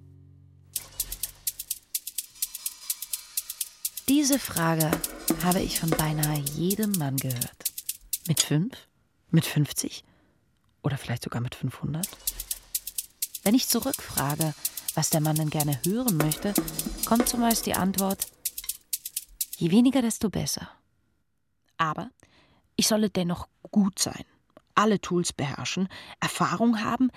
[4.07, 4.89] Diese Frage
[5.43, 7.71] habe ich von beinahe jedem Mann gehört.
[8.27, 8.75] Mit fünf?
[9.29, 10.03] Mit 50?
[10.81, 12.07] Oder vielleicht sogar mit 500?
[13.43, 14.53] Wenn ich zurückfrage,
[14.95, 16.53] was der Mann denn gerne hören möchte,
[17.05, 18.27] kommt zumeist die Antwort,
[19.57, 20.69] je weniger, desto besser.
[21.77, 22.09] Aber
[22.75, 24.25] ich solle dennoch gut sein,
[24.79, 25.89] alle Tools beherrschen,
[26.21, 27.11] Erfahrung haben,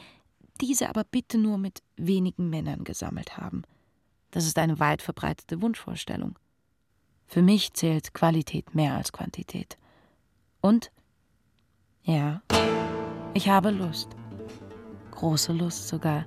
[0.60, 3.62] diese aber bitte nur mit wenigen Männern gesammelt haben.
[4.32, 6.38] Das ist eine weit verbreitete Wunschvorstellung.
[7.26, 9.78] Für mich zählt Qualität mehr als Quantität.
[10.60, 10.90] Und
[12.02, 12.42] ja,
[13.32, 14.08] ich habe Lust.
[15.12, 16.26] Große Lust sogar.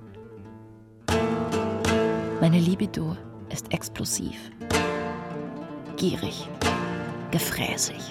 [2.40, 3.14] Meine Libido
[3.50, 4.50] ist explosiv.
[5.96, 6.48] Gierig.
[7.30, 8.08] Gefräßig.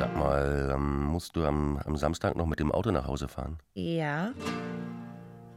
[0.00, 3.58] Sag mal, ähm, musst du am, am Samstag noch mit dem Auto nach Hause fahren?
[3.74, 4.32] Ja?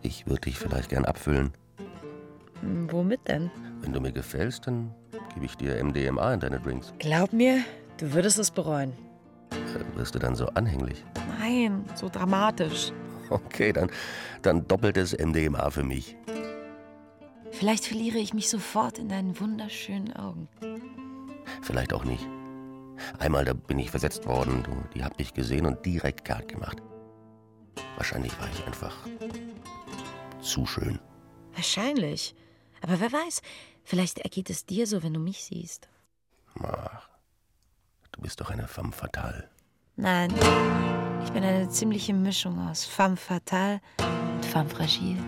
[0.02, 1.54] Ich würde dich vielleicht gern abfüllen.
[2.60, 3.50] Hm, Womit denn?
[3.80, 4.94] Wenn du mir gefällst, dann
[5.34, 6.94] gebe ich dir MDMA in deine Drinks.
[7.00, 7.60] Glaub mir,
[7.96, 8.92] du würdest es bereuen.
[9.52, 11.06] Äh, Wirst du dann so anhänglich?
[11.40, 12.92] Nein, so dramatisch.
[13.30, 13.90] Okay, dann,
[14.42, 16.18] dann doppeltes MDMA für mich.
[17.52, 20.50] Vielleicht verliere ich mich sofort in deinen wunderschönen Augen.
[21.62, 22.28] Vielleicht auch nicht.
[23.20, 24.64] Einmal da bin ich versetzt worden,
[24.94, 26.82] die hat mich gesehen und direkt kalt gemacht.
[27.96, 28.96] Wahrscheinlich war ich einfach
[30.42, 31.00] zu schön.
[31.54, 32.36] Wahrscheinlich.
[32.82, 33.42] Aber wer weiß,
[33.84, 35.88] vielleicht ergeht es dir so, wenn du mich siehst.
[36.62, 37.10] Ach,
[38.12, 39.50] du bist doch eine femme fatale.
[39.96, 40.34] Nein,
[41.24, 45.22] ich bin eine ziemliche Mischung aus femme fatale und femme fragile.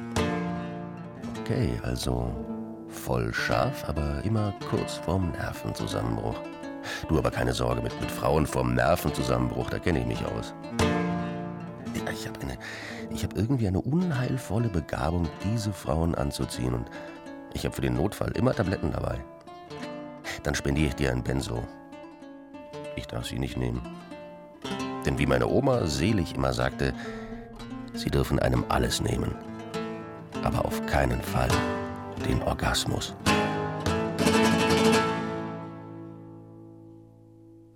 [1.41, 2.33] Okay, also
[2.89, 6.39] voll scharf, aber immer kurz vorm Nervenzusammenbruch.
[7.07, 10.53] Du aber keine Sorge, mit, mit Frauen vorm Nervenzusammenbruch, da kenne ich mich aus.
[12.13, 12.35] Ich habe
[13.35, 16.89] habe irgendwie eine unheilvolle Begabung, diese Frauen anzuziehen und
[17.53, 19.19] ich habe für den Notfall immer Tabletten dabei.
[20.43, 21.63] Dann spendiere ich dir ein Benzo.
[22.95, 23.81] Ich darf sie nicht nehmen.
[25.05, 26.93] Denn wie meine Oma selig immer sagte,
[27.93, 29.35] sie dürfen einem alles nehmen,
[30.43, 31.49] aber auf keinen Fall
[32.25, 33.15] den Orgasmus.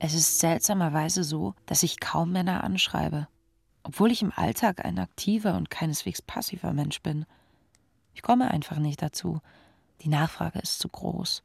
[0.01, 3.27] Es ist seltsamerweise so, dass ich kaum Männer anschreibe,
[3.83, 7.25] obwohl ich im Alltag ein aktiver und keineswegs passiver Mensch bin.
[8.13, 9.41] Ich komme einfach nicht dazu.
[10.01, 11.43] Die Nachfrage ist zu groß.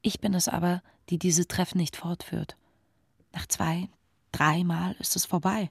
[0.00, 2.56] Ich bin es aber, die diese Treffen nicht fortführt.
[3.34, 3.90] Nach zwei,
[4.32, 5.70] dreimal ist es vorbei.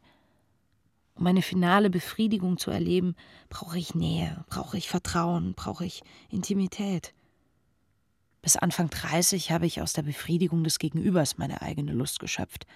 [1.15, 3.15] Um eine finale Befriedigung zu erleben,
[3.49, 7.13] brauche ich Nähe, brauche ich Vertrauen, brauche ich Intimität.
[8.45, 12.67] Bis Anfang 30 habe ich aus der Befriedigung des Gegenübers meine eigene Lust geschöpft,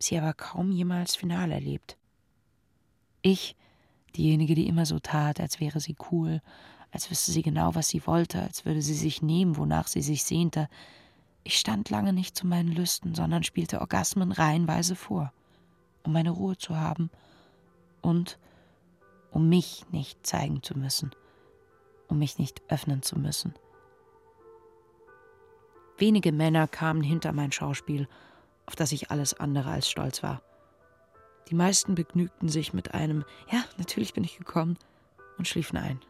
[0.00, 1.96] sie aber kaum jemals final erlebt.
[3.22, 3.54] Ich,
[4.16, 6.42] diejenige, die immer so tat, als wäre sie cool,
[6.90, 10.24] als wüsste sie genau, was sie wollte, als würde sie sich nehmen, wonach sie sich
[10.24, 10.68] sehnte.
[11.44, 15.32] Ich stand lange nicht zu meinen Lüsten, sondern spielte Orgasmen reihenweise vor,
[16.02, 17.08] um meine Ruhe zu haben
[18.02, 18.40] und
[19.30, 21.12] um mich nicht zeigen zu müssen,
[22.08, 23.54] um mich nicht öffnen zu müssen.
[25.96, 28.08] Wenige Männer kamen hinter mein Schauspiel,
[28.66, 30.42] auf das ich alles andere als stolz war.
[31.48, 34.78] Die meisten begnügten sich mit einem Ja, natürlich bin ich gekommen
[35.38, 36.00] und schliefen ein.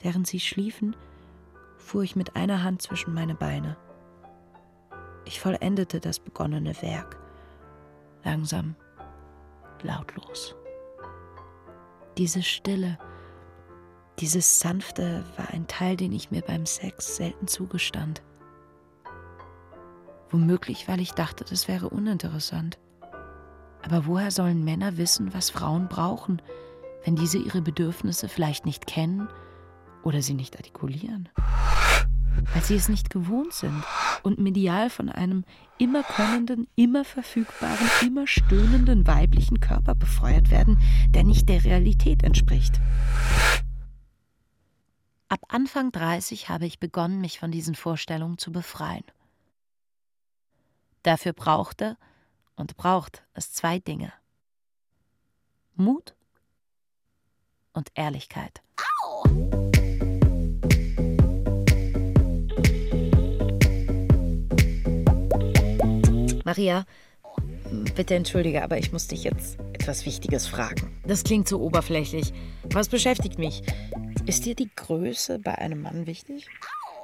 [0.00, 0.94] Während sie schliefen,
[1.76, 3.76] fuhr ich mit einer Hand zwischen meine Beine.
[5.24, 7.18] Ich vollendete das begonnene Werk,
[8.24, 8.76] langsam,
[9.82, 10.54] lautlos.
[12.16, 12.98] Diese Stille,
[14.20, 18.22] dieses Sanfte war ein Teil, den ich mir beim Sex selten zugestand.
[20.30, 22.78] Womöglich, weil ich dachte, das wäre uninteressant.
[23.82, 26.42] Aber woher sollen Männer wissen, was Frauen brauchen,
[27.04, 29.28] wenn diese ihre Bedürfnisse vielleicht nicht kennen
[30.02, 31.28] oder sie nicht artikulieren?
[32.52, 33.84] Weil sie es nicht gewohnt sind
[34.22, 35.44] und medial von einem
[35.78, 40.78] immer könnenden, immer verfügbaren, immer stöhnenden weiblichen Körper befeuert werden,
[41.10, 42.80] der nicht der Realität entspricht.
[45.30, 49.04] Ab Anfang 30 habe ich begonnen, mich von diesen Vorstellungen zu befreien.
[51.02, 51.98] Dafür brauchte
[52.56, 54.10] und braucht es zwei Dinge.
[55.74, 56.14] Mut
[57.74, 58.62] und Ehrlichkeit.
[66.44, 66.86] Maria,
[67.94, 70.98] bitte entschuldige, aber ich muss dich jetzt etwas Wichtiges fragen.
[71.06, 72.32] Das klingt so oberflächlich.
[72.70, 73.62] Was beschäftigt mich?
[74.28, 76.46] Ist dir die Größe bei einem Mann wichtig?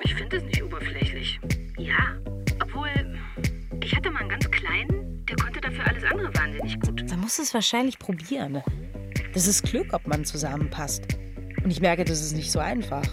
[0.02, 1.40] Ich finde es nicht oberflächlich.
[1.78, 2.18] Ja,
[2.60, 2.90] obwohl
[3.82, 7.08] ich hatte mal einen ganz kleinen, der konnte dafür alles andere wahnsinnig gut.
[7.08, 8.62] Man muss es wahrscheinlich probieren.
[9.32, 11.16] Das ist Glück, ob man zusammenpasst.
[11.64, 13.06] Und ich merke, das ist nicht so einfach.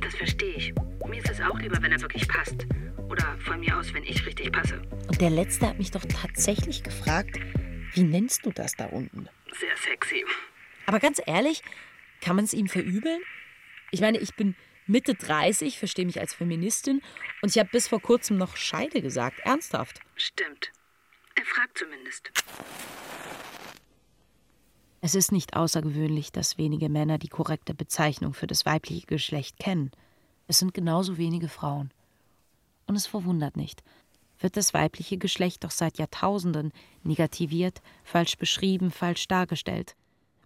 [0.00, 0.72] Das verstehe ich.
[1.06, 2.66] Mir ist es auch lieber, wenn er wirklich passt.
[3.10, 4.80] Oder von mir aus, wenn ich richtig passe.
[5.08, 7.38] Und der Letzte hat mich doch tatsächlich gefragt,
[7.92, 9.28] wie nennst du das da unten?
[9.60, 10.24] Sehr sexy.
[10.86, 11.62] Aber ganz ehrlich,
[12.22, 13.20] kann man es ihm verübeln?
[13.92, 17.02] Ich meine, ich bin Mitte 30, verstehe mich als Feministin
[17.42, 19.38] und ich habe bis vor kurzem noch Scheide gesagt.
[19.40, 20.00] Ernsthaft.
[20.16, 20.72] Stimmt.
[21.34, 22.32] Er fragt zumindest.
[25.02, 29.90] Es ist nicht außergewöhnlich, dass wenige Männer die korrekte Bezeichnung für das weibliche Geschlecht kennen.
[30.48, 31.92] Es sind genauso wenige Frauen.
[32.86, 33.82] Und es verwundert nicht.
[34.38, 39.96] Wird das weibliche Geschlecht doch seit Jahrtausenden negativiert, falsch beschrieben, falsch dargestellt.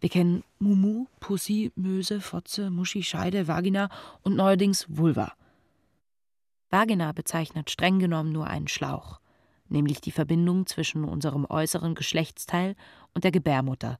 [0.00, 3.88] Wir kennen Mumu, Pussy, Möse, Fotze, Muschi, Scheide, Vagina
[4.22, 5.32] und neuerdings Vulva.
[6.68, 9.20] Vagina bezeichnet streng genommen nur einen Schlauch,
[9.68, 12.76] nämlich die Verbindung zwischen unserem äußeren Geschlechtsteil
[13.14, 13.98] und der Gebärmutter,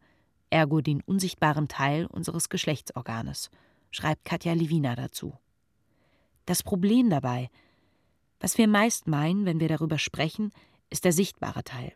[0.51, 3.51] ergo den unsichtbaren Teil unseres Geschlechtsorganes,
[3.91, 5.39] schreibt Katja Levina dazu.
[6.45, 7.49] Das Problem dabei,
[8.39, 10.53] was wir meist meinen, wenn wir darüber sprechen,
[10.91, 11.93] ist der sichtbare Teil,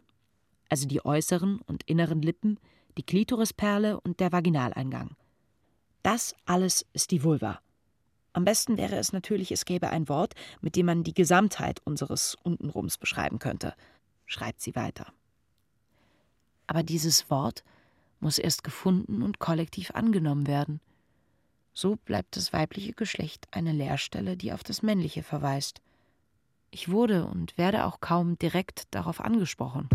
[0.68, 2.58] also die äußeren und inneren Lippen,
[3.00, 5.16] die Klitorisperle und der Vaginaleingang.
[6.02, 7.58] Das alles ist die Vulva.
[8.34, 12.36] Am besten wäre es natürlich, es gäbe ein Wort, mit dem man die Gesamtheit unseres
[12.42, 13.74] Untenrums beschreiben könnte,
[14.26, 15.06] schreibt sie weiter.
[16.66, 17.64] Aber dieses Wort
[18.20, 20.78] muss erst gefunden und kollektiv angenommen werden.
[21.72, 25.80] So bleibt das weibliche Geschlecht eine Leerstelle, die auf das männliche verweist.
[26.70, 29.88] Ich wurde und werde auch kaum direkt darauf angesprochen.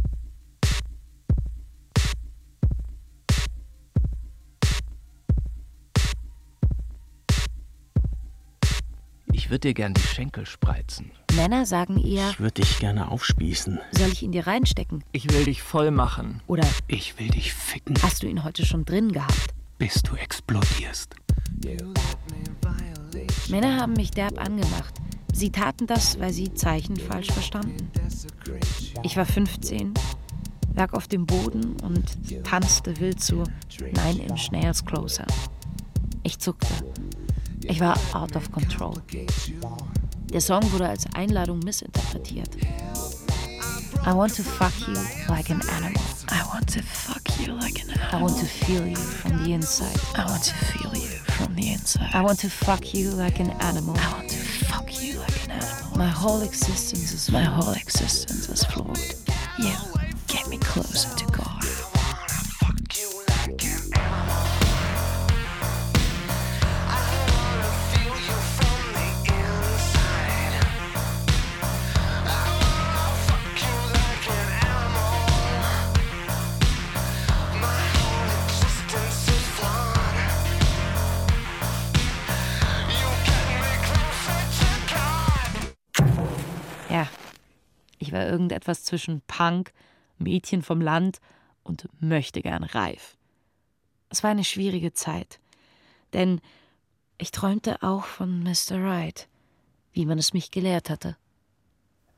[9.45, 11.11] Ich würde dir gern die Schenkel spreizen.
[11.35, 13.79] Männer sagen eher, Ich würde dich gerne aufspießen.
[13.91, 15.03] soll ich ihn dir reinstecken?
[15.11, 16.41] Ich will dich voll machen.
[16.47, 19.53] Oder Ich will dich ficken, hast du ihn heute schon drin gehabt?
[19.77, 21.13] bis du explodierst.
[23.49, 24.95] Männer haben mich derb angemacht.
[25.31, 27.91] Sie taten das, weil sie Zeichen falsch verstanden.
[29.03, 29.93] Ich war 15,
[30.73, 33.43] lag auf dem Boden und tanzte wild zu
[33.79, 35.27] Nine Inch Nails Closer.
[36.23, 36.65] Ich zuckte.
[37.67, 38.93] Ich war out of control.
[40.31, 42.49] Der Song wurde als Einladung missinterpretiert.
[44.05, 44.95] I want to fuck you
[45.27, 46.01] like an animal.
[46.29, 48.19] I want to fuck you like an animal.
[48.19, 49.99] I want to feel you from the inside.
[50.15, 52.13] I want to feel you from the inside.
[52.13, 53.95] I want to fuck you like an animal.
[53.97, 55.97] I want to fuck you like an animal.
[55.97, 58.99] My whole existence is My whole existence is flawed.
[59.57, 59.73] You
[60.27, 61.44] get me closer to God.
[88.15, 89.73] War irgendetwas zwischen Punk,
[90.17, 91.19] Mädchen vom Land
[91.63, 93.17] und möchte gern reif.
[94.09, 95.39] Es war eine schwierige Zeit,
[96.13, 96.39] denn
[97.17, 98.81] ich träumte auch von Mr.
[98.81, 99.27] Right,
[99.91, 101.17] wie man es mich gelehrt hatte.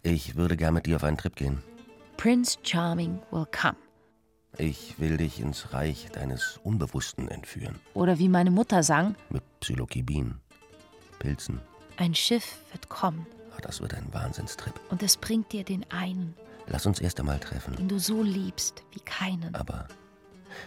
[0.04, 1.64] Ich würde gern mit dir auf einen Trip gehen.
[2.16, 3.78] Prince Charming will come.
[4.58, 7.80] Ich will dich ins Reich deines Unbewussten entführen.
[7.94, 10.36] Oder wie meine Mutter sang, Mit Psilocybin,
[11.20, 11.60] Pilzen.
[11.98, 13.26] ein Schiff wird kommen
[13.58, 14.74] Ah, Das wird ein Wahnsinnstrip.
[14.90, 16.36] und es bringt dir den einen,
[16.68, 17.76] Lass uns erst einmal treffen.
[17.76, 19.88] den du so liebst wie keinen Aber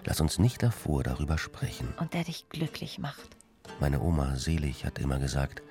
[0.05, 1.93] lass uns nicht davor darüber sprechen.
[1.99, 3.36] und der dich glücklich macht.
[3.80, 5.62] Meine Oma Selig hat immer gesagt,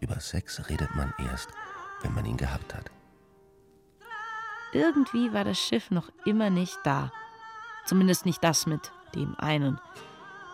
[0.00, 1.48] über Sex redet man erst,
[2.02, 2.90] wenn man ihn gehabt hat.
[4.72, 7.12] Irgendwie war das Schiff noch immer nicht da.
[7.84, 9.78] Zumindest nicht das mit dem einen.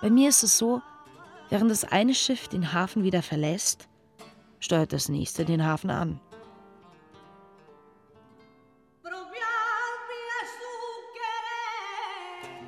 [0.01, 0.83] Bei mir ist es so,
[1.51, 3.88] während das eine Schiff den Hafen wieder verlässt,
[4.61, 6.21] steuert das nächste den Hafen an.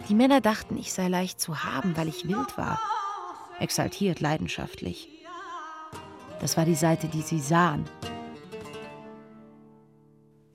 [0.09, 2.81] Die Männer dachten, ich sei leicht zu haben, weil ich wild war.
[3.61, 5.09] Exaltiert, leidenschaftlich.
[6.41, 7.85] Das war die Seite, die sie sahen.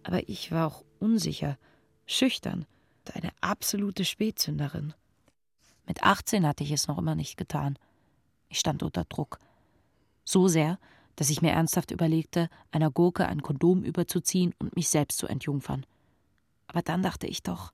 [0.04, 1.58] Aber ich war auch unsicher,
[2.06, 2.66] schüchtern
[3.06, 4.94] und eine absolute Spätzünderin.
[5.88, 7.80] Mit 18 hatte ich es noch immer nicht getan.
[8.50, 9.40] Ich stand unter Druck.
[10.26, 10.80] So sehr,
[11.16, 15.86] dass ich mir ernsthaft überlegte, einer Gurke ein Kondom überzuziehen und mich selbst zu entjungfern.
[16.68, 17.72] Aber dann dachte ich doch,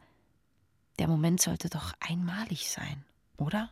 [1.00, 3.04] der Moment sollte doch einmalig sein,
[3.38, 3.70] oder?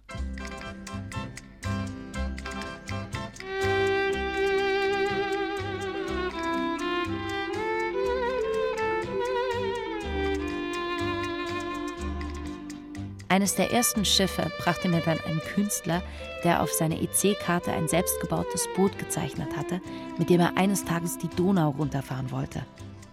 [13.32, 16.02] Eines der ersten Schiffe brachte mir dann ein Künstler,
[16.44, 19.82] der auf seine EC-Karte ein selbstgebautes Boot gezeichnet hatte,
[20.18, 22.66] mit dem er eines Tages die Donau runterfahren wollte.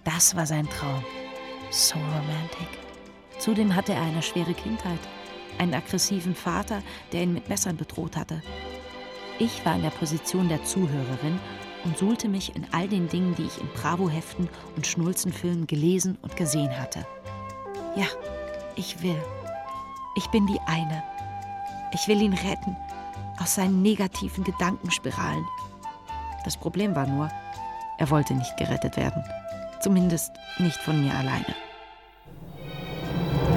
[0.05, 1.05] Das war sein Traum.
[1.71, 2.69] So romantic.
[3.39, 4.99] Zudem hatte er eine schwere Kindheit,
[5.59, 8.43] einen aggressiven Vater, der ihn mit Messern bedroht hatte.
[9.39, 11.39] Ich war in der Position der Zuhörerin
[11.85, 16.37] und suhlte mich in all den Dingen, die ich in Bravo-Heften und Schnulzenfilmen gelesen und
[16.37, 17.07] gesehen hatte.
[17.97, 18.07] Ja,
[18.77, 19.21] ich will.
[20.17, 21.03] Ich bin die eine.
[21.93, 22.75] Ich will ihn retten
[23.39, 25.45] aus seinen negativen Gedankenspiralen.
[26.45, 27.31] Das Problem war nur,
[27.99, 29.23] er wollte nicht gerettet werden.
[29.81, 31.55] Zumindest nicht von mir alleine.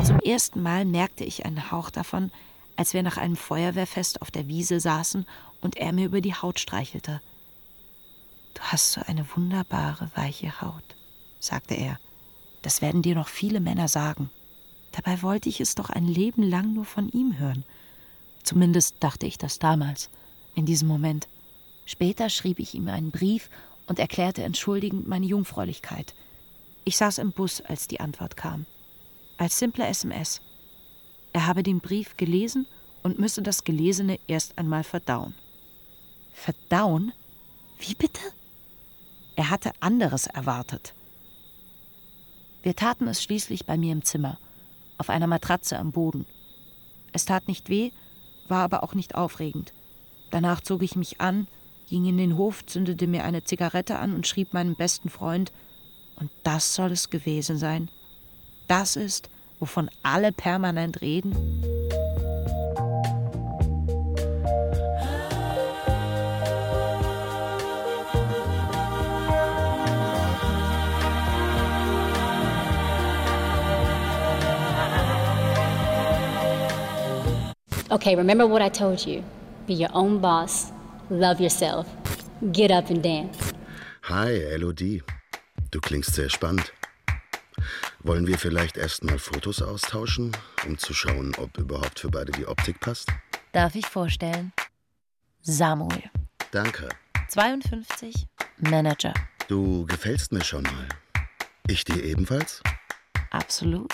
[0.03, 2.32] Zum ersten Mal merkte ich einen Hauch davon,
[2.76, 5.26] als wir nach einem Feuerwehrfest auf der Wiese saßen
[5.62, 7.22] und er mir über die Haut streichelte.
[8.53, 10.95] Du hast so eine wunderbare, weiche Haut,
[11.39, 11.99] sagte er.
[12.62, 14.30] Das werden dir noch viele Männer sagen.
[15.01, 17.63] Dabei wollte ich es doch ein Leben lang nur von ihm hören.
[18.43, 20.09] Zumindest dachte ich das damals,
[20.55, 21.29] in diesem Moment.
[21.85, 23.49] Später schrieb ich ihm einen Brief
[23.87, 26.15] und erklärte entschuldigend meine Jungfräulichkeit.
[26.83, 28.65] Ich saß im Bus, als die Antwort kam.
[29.37, 30.41] Als simple SMS.
[31.31, 32.67] Er habe den Brief gelesen
[33.01, 35.33] und müsse das Gelesene erst einmal verdauen.
[36.33, 37.13] Verdauen?
[37.77, 38.19] Wie bitte?
[39.37, 40.93] Er hatte anderes erwartet.
[42.63, 44.37] Wir taten es schließlich bei mir im Zimmer,
[44.99, 46.27] auf einer Matratze am Boden.
[47.11, 47.91] Es tat nicht weh,
[48.47, 49.73] war aber auch nicht aufregend.
[50.29, 51.47] Danach zog ich mich an,
[51.87, 55.51] ging in den Hof, zündete mir eine Zigarette an und schrieb meinem besten Freund,
[56.17, 57.89] und das soll es gewesen sein.
[58.67, 59.29] Das ist,
[59.59, 61.33] wovon alle permanent reden.
[77.91, 79.23] Okay, remember what I told you.
[79.65, 80.71] Be your own boss.
[81.09, 81.87] Love yourself.
[82.51, 83.51] Get up and dance.
[84.03, 85.01] Hi, Elodie.
[85.71, 86.71] Du klingst sehr spannend.
[88.03, 90.31] Wollen wir vielleicht erstmal Fotos austauschen,
[90.67, 93.09] um zu schauen, ob überhaupt für beide die Optik passt?
[93.53, 94.53] Darf ich vorstellen?
[95.41, 96.03] Samuel,
[96.51, 96.89] Danke.
[97.29, 98.27] 52,
[98.57, 99.13] Manager.
[99.47, 100.87] Du gefällst mir schon mal.
[101.67, 102.61] Ich dir ebenfalls?
[103.31, 103.91] Absolut.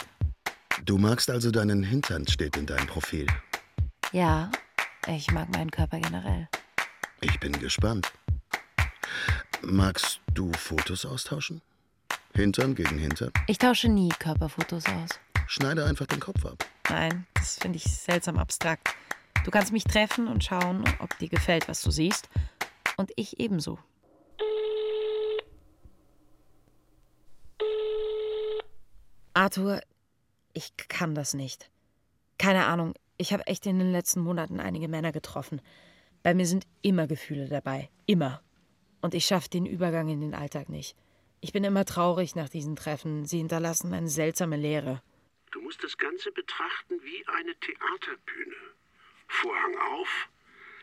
[0.83, 3.25] Du magst also deinen Hintern, steht in deinem Profil.
[4.15, 4.49] Ja,
[5.07, 6.47] ich mag meinen Körper generell.
[7.19, 8.13] Ich bin gespannt.
[9.61, 11.61] Magst du Fotos austauschen?
[12.33, 13.33] Hintern gegen Hintern?
[13.47, 15.09] Ich tausche nie Körperfotos aus.
[15.47, 16.63] Schneide einfach den Kopf ab.
[16.89, 18.87] Nein, das finde ich seltsam abstrakt.
[19.43, 22.29] Du kannst mich treffen und schauen, ob dir gefällt, was du siehst.
[22.95, 23.79] Und ich ebenso.
[29.33, 29.81] Arthur,
[30.53, 31.69] ich kann das nicht.
[32.37, 35.61] Keine Ahnung, ich habe echt in den letzten Monaten einige Männer getroffen.
[36.23, 37.89] Bei mir sind immer Gefühle dabei.
[38.05, 38.41] Immer.
[39.01, 40.97] Und ich schaffe den Übergang in den Alltag nicht.
[41.39, 43.25] Ich bin immer traurig nach diesen Treffen.
[43.25, 45.01] Sie hinterlassen eine seltsame Leere.
[45.51, 48.55] Du musst das Ganze betrachten wie eine Theaterbühne.
[49.27, 50.29] Vorhang auf,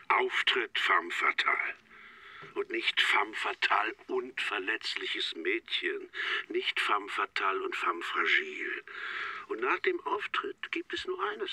[0.07, 1.75] Auftritt femme fatale.
[2.55, 6.09] Und nicht femme fatale und verletzliches Mädchen.
[6.49, 8.83] Nicht femme fatale und femme fragile.
[9.49, 11.51] Und nach dem Auftritt gibt es nur eines.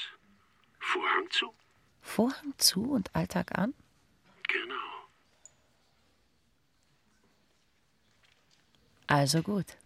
[0.81, 1.53] Vorhang zu.
[2.01, 3.75] Vorhang zu und Alltag an?
[4.49, 4.75] Genau.
[9.07, 9.77] Also gut.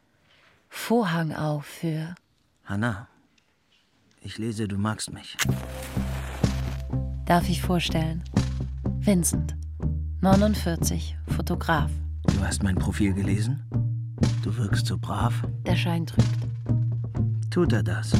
[0.69, 2.15] Vorhang auf für.
[2.65, 3.09] Hannah,
[4.21, 5.37] ich lese, du magst mich.
[7.27, 8.25] Darf ich vorstellen?
[9.01, 9.55] Vincent,
[10.23, 11.91] 49, Fotograf.
[12.27, 13.63] Du hast mein Profil gelesen?
[14.43, 15.35] Du wirkst so brav.
[15.67, 16.29] Der Schein trügt.
[17.51, 18.13] Tut er das?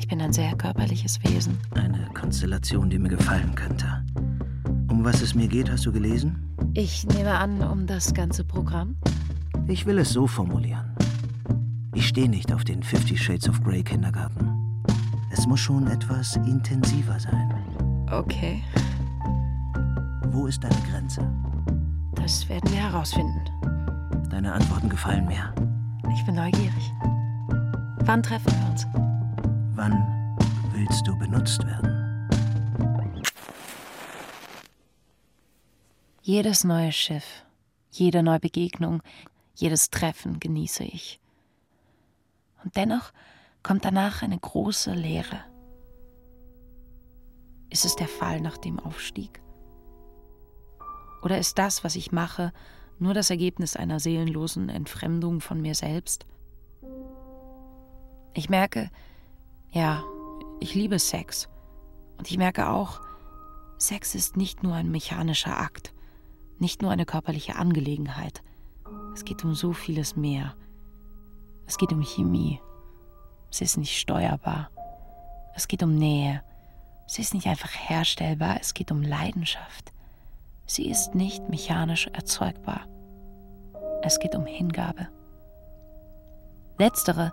[0.00, 1.58] Ich bin ein sehr körperliches Wesen.
[1.74, 4.02] Eine Konstellation, die mir gefallen könnte.
[4.88, 6.56] Um was es mir geht, hast du gelesen?
[6.72, 8.96] Ich nehme an, um das ganze Programm?
[9.68, 10.96] Ich will es so formulieren.
[11.92, 14.48] Ich stehe nicht auf den Fifty Shades of Grey Kindergarten.
[15.30, 17.52] Es muss schon etwas intensiver sein.
[18.10, 18.62] Okay.
[20.30, 21.30] Wo ist deine Grenze?
[22.14, 23.38] Das werden wir herausfinden.
[24.30, 25.52] Deine Antworten gefallen mir.
[26.14, 26.90] Ich bin neugierig.
[28.06, 28.86] Wann treffen wir uns?
[29.74, 30.36] Wann
[30.72, 32.28] willst du benutzt werden?
[36.22, 37.44] Jedes neue Schiff,
[37.90, 39.02] jede neue Begegnung,
[39.54, 41.20] jedes Treffen genieße ich.
[42.62, 43.12] Und dennoch
[43.62, 45.44] kommt danach eine große Leere.
[47.70, 49.40] Ist es der Fall nach dem Aufstieg?
[51.22, 52.52] Oder ist das, was ich mache,
[52.98, 56.26] nur das Ergebnis einer seelenlosen Entfremdung von mir selbst?
[58.34, 58.90] Ich merke,
[59.72, 60.02] ja,
[60.60, 61.48] ich liebe Sex.
[62.18, 63.00] Und ich merke auch,
[63.78, 65.94] Sex ist nicht nur ein mechanischer Akt,
[66.58, 68.42] nicht nur eine körperliche Angelegenheit.
[69.14, 70.54] Es geht um so vieles mehr.
[71.66, 72.60] Es geht um Chemie.
[73.50, 74.70] Sie ist nicht steuerbar.
[75.56, 76.42] Es geht um Nähe.
[77.06, 79.92] Sie ist nicht einfach herstellbar, es geht um Leidenschaft.
[80.66, 82.86] Sie ist nicht mechanisch erzeugbar.
[84.02, 85.08] Es geht um Hingabe.
[86.78, 87.32] Letztere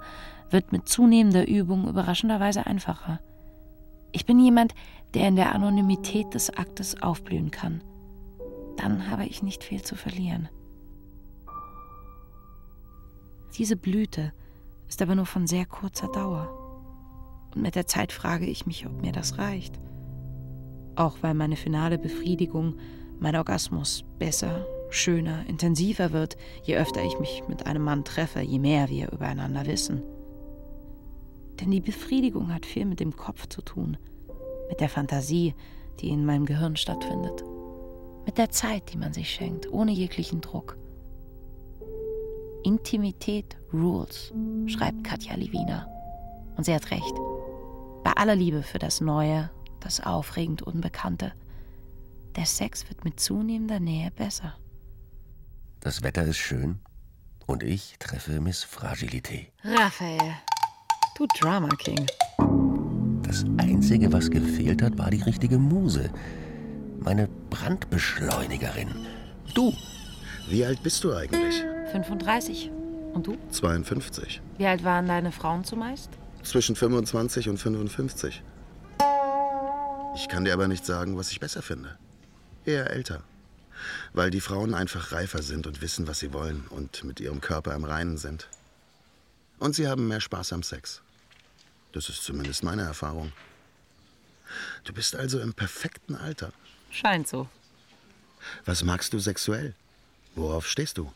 [0.50, 3.20] wird mit zunehmender Übung überraschenderweise einfacher.
[4.12, 4.74] Ich bin jemand,
[5.14, 7.82] der in der Anonymität des Aktes aufblühen kann.
[8.78, 10.50] Dann habe ich nicht viel zu verlieren.
[13.58, 14.34] Diese Blüte
[14.88, 16.50] ist aber nur von sehr kurzer Dauer.
[17.56, 19.80] Und mit der Zeit frage ich mich, ob mir das reicht.
[20.96, 22.76] Auch weil meine finale Befriedigung,
[23.20, 28.60] mein Orgasmus besser, schöner, intensiver wird, je öfter ich mich mit einem Mann treffe, je
[28.60, 30.04] mehr wir übereinander wissen.
[31.60, 33.98] Denn die Befriedigung hat viel mit dem Kopf zu tun,
[34.70, 35.56] mit der Fantasie,
[36.00, 37.44] die in meinem Gehirn stattfindet,
[38.26, 40.78] mit der Zeit, die man sich schenkt, ohne jeglichen Druck.
[42.64, 44.34] Intimität rules,
[44.68, 45.88] schreibt Katja Livina.
[46.58, 47.14] Und sie hat recht.
[48.04, 49.50] Bei aller Liebe für das Neue,
[49.80, 51.34] das aufregend Unbekannte,
[52.36, 54.56] der Sex wird mit zunehmender Nähe besser.
[55.80, 56.80] Das Wetter ist schön
[57.46, 59.48] und ich treffe Miss Fragilité.
[59.64, 60.36] Raphael,
[61.18, 62.06] du Drama King.
[63.24, 66.12] Das Einzige, was gefehlt hat, war die richtige Muse.
[67.00, 68.90] Meine Brandbeschleunigerin.
[69.54, 69.74] Du.
[70.48, 71.64] Wie alt bist du eigentlich?
[71.92, 72.72] 35.
[73.14, 73.38] Und du?
[73.52, 74.42] 52.
[74.58, 76.12] Wie alt waren deine Frauen zumeist?
[76.44, 78.44] Zwischen 25 und 55.
[80.16, 81.98] Ich kann dir aber nicht sagen, was ich besser finde.
[82.64, 83.24] Eher älter.
[84.14, 87.74] Weil die Frauen einfach reifer sind und wissen, was sie wollen und mit ihrem Körper
[87.74, 88.48] im Reinen sind.
[89.60, 91.02] Und sie haben mehr Spaß am Sex.
[91.94, 93.32] Das ist zumindest meine Erfahrung.
[94.84, 96.52] Du bist also im perfekten Alter.
[96.92, 97.48] Scheint so.
[98.66, 99.74] Was magst du sexuell?
[100.36, 101.12] Worauf stehst du?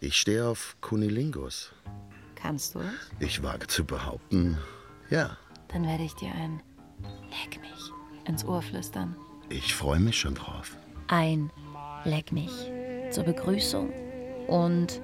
[0.00, 1.72] Ich stehe auf Kunilingus.
[2.36, 2.92] Kannst du es?
[3.18, 4.56] Ich wage zu behaupten,
[5.10, 5.36] ja.
[5.68, 6.62] Dann werde ich dir ein
[7.30, 7.90] Leck mich
[8.26, 9.16] ins Ohr flüstern.
[9.48, 10.76] Ich freue mich schon drauf.
[11.08, 11.50] Ein
[12.04, 12.52] Leck mich.
[13.10, 13.92] zur Begrüßung
[14.46, 15.00] und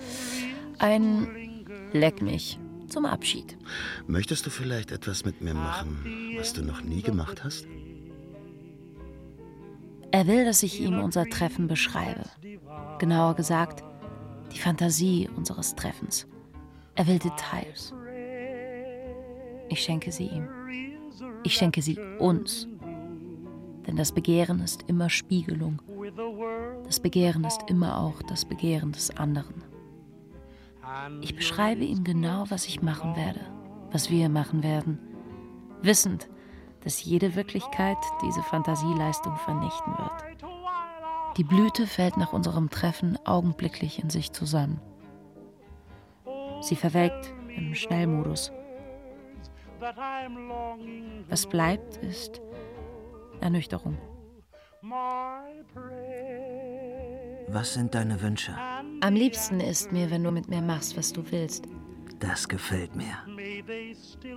[0.78, 2.58] ein Leck mich
[2.88, 3.56] zum Abschied.
[4.06, 7.66] Möchtest du vielleicht etwas mit mir machen, was du noch nie gemacht hast?
[10.10, 12.22] Er will, dass ich ihm unser Treffen beschreibe.
[12.98, 13.82] Genauer gesagt,
[14.52, 16.26] die Fantasie unseres Treffens.
[16.94, 17.92] Er will Details.
[19.68, 20.48] Ich schenke sie ihm.
[21.42, 22.66] Ich schenke sie uns.
[23.86, 25.82] Denn das Begehren ist immer Spiegelung.
[26.84, 29.65] Das Begehren ist immer auch das Begehren des anderen.
[31.20, 33.40] Ich beschreibe ihm genau, was ich machen werde,
[33.90, 34.98] was wir machen werden,
[35.82, 36.28] wissend,
[36.84, 40.24] dass jede Wirklichkeit diese Fantasieleistung vernichten wird.
[41.36, 44.80] Die Blüte fällt nach unserem Treffen augenblicklich in sich zusammen.
[46.60, 48.52] Sie verwelkt im Schnellmodus.
[51.28, 52.40] Was bleibt, ist
[53.40, 53.98] Ernüchterung.
[57.56, 58.54] Was sind deine Wünsche?
[59.00, 61.64] Am liebsten ist mir, wenn du mit mir machst, was du willst.
[62.18, 63.16] Das gefällt mir.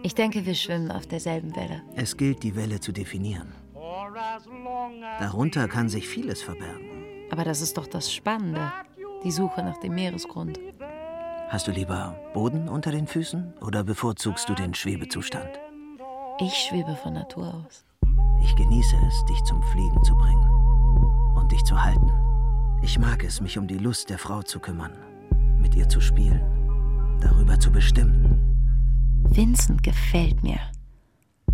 [0.04, 1.82] Ich denke, wir schwimmen auf derselben Welle.
[1.98, 3.52] Es gilt, die Welle zu definieren.
[5.20, 7.28] Darunter kann sich vieles verbergen.
[7.30, 8.72] Aber das ist doch das Spannende,
[9.26, 10.58] die Suche nach dem Meeresgrund.
[11.50, 15.60] Hast du lieber Boden unter den Füßen oder bevorzugst du den Schwebezustand?
[16.40, 17.84] Ich schwebe von Natur aus.
[18.42, 22.29] Ich genieße es, dich zum Fliegen zu bringen und dich zu halten.
[22.82, 24.94] Ich mag es, mich um die Lust der Frau zu kümmern,
[25.62, 26.42] mit ihr zu spielen,
[27.22, 28.58] darüber zu bestimmen.
[29.24, 30.60] Vincent gefällt mir.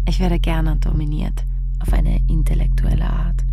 [0.08, 1.44] Ich werde gerne dominiert,
[1.80, 3.44] auf eine intellektuelle Art.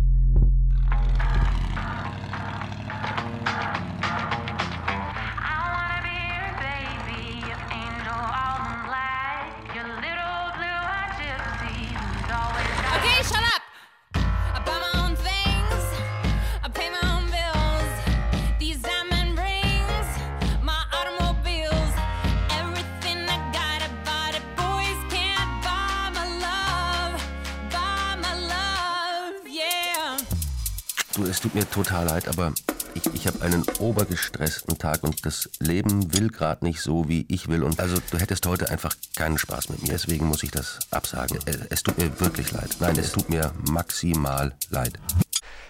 [31.73, 32.53] Total leid, aber
[32.93, 37.47] ich, ich habe einen obergestressten Tag und das Leben will gerade nicht so, wie ich
[37.47, 37.63] will.
[37.63, 39.89] Und also du hättest heute einfach keinen Spaß mit mir.
[39.89, 41.39] Deswegen muss ich das absagen.
[41.45, 42.77] Es, es tut mir wirklich leid.
[42.79, 44.99] Nein, es tut mir maximal leid.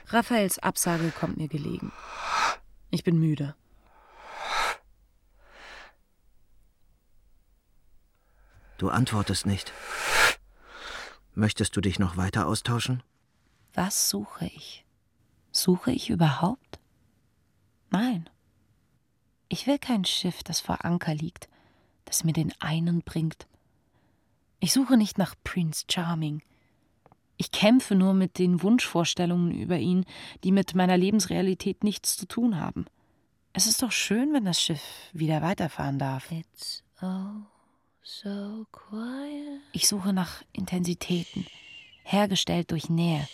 [0.10, 1.92] Raphaels Absage kommt mir gelegen.
[2.92, 3.56] Ich bin müde.
[8.78, 9.72] Du antwortest nicht.
[11.34, 13.02] Möchtest du dich noch weiter austauschen?
[13.74, 14.83] Was suche ich?
[15.54, 16.80] Suche ich überhaupt?
[17.92, 18.28] Nein.
[19.50, 21.48] Ich will kein Schiff, das vor Anker liegt,
[22.06, 23.48] das mir den einen bringt.
[24.60, 26.42] Ich suche nicht nach Prince Charming.
[27.38, 30.06] Ich kämpfe nur mit den Wunschvorstellungen über ihn,
[30.44, 32.86] die mit meiner Lebensrealität nichts zu tun haben.
[33.54, 34.82] Es ist doch schön, wenn das Schiff
[35.14, 36.32] wieder weiterfahren darf.
[36.32, 36.84] It's
[38.02, 39.62] so quiet.
[39.72, 41.46] Ich suche nach Intensitäten,
[42.04, 43.28] hergestellt durch Nähe,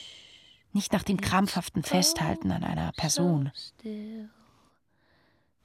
[0.74, 3.52] nicht nach dem krampfhaften Festhalten an einer Person.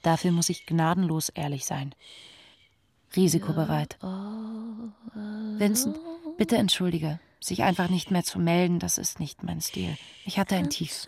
[0.02, 1.94] Dafür muss ich gnadenlos ehrlich sein.
[3.16, 3.98] Risikobereit.
[5.58, 5.98] Vincent,
[6.36, 7.20] bitte entschuldige.
[7.40, 9.96] Sich einfach nicht mehr zu melden, das ist nicht mein Stil.
[10.24, 11.06] Ich hatte ein Tief.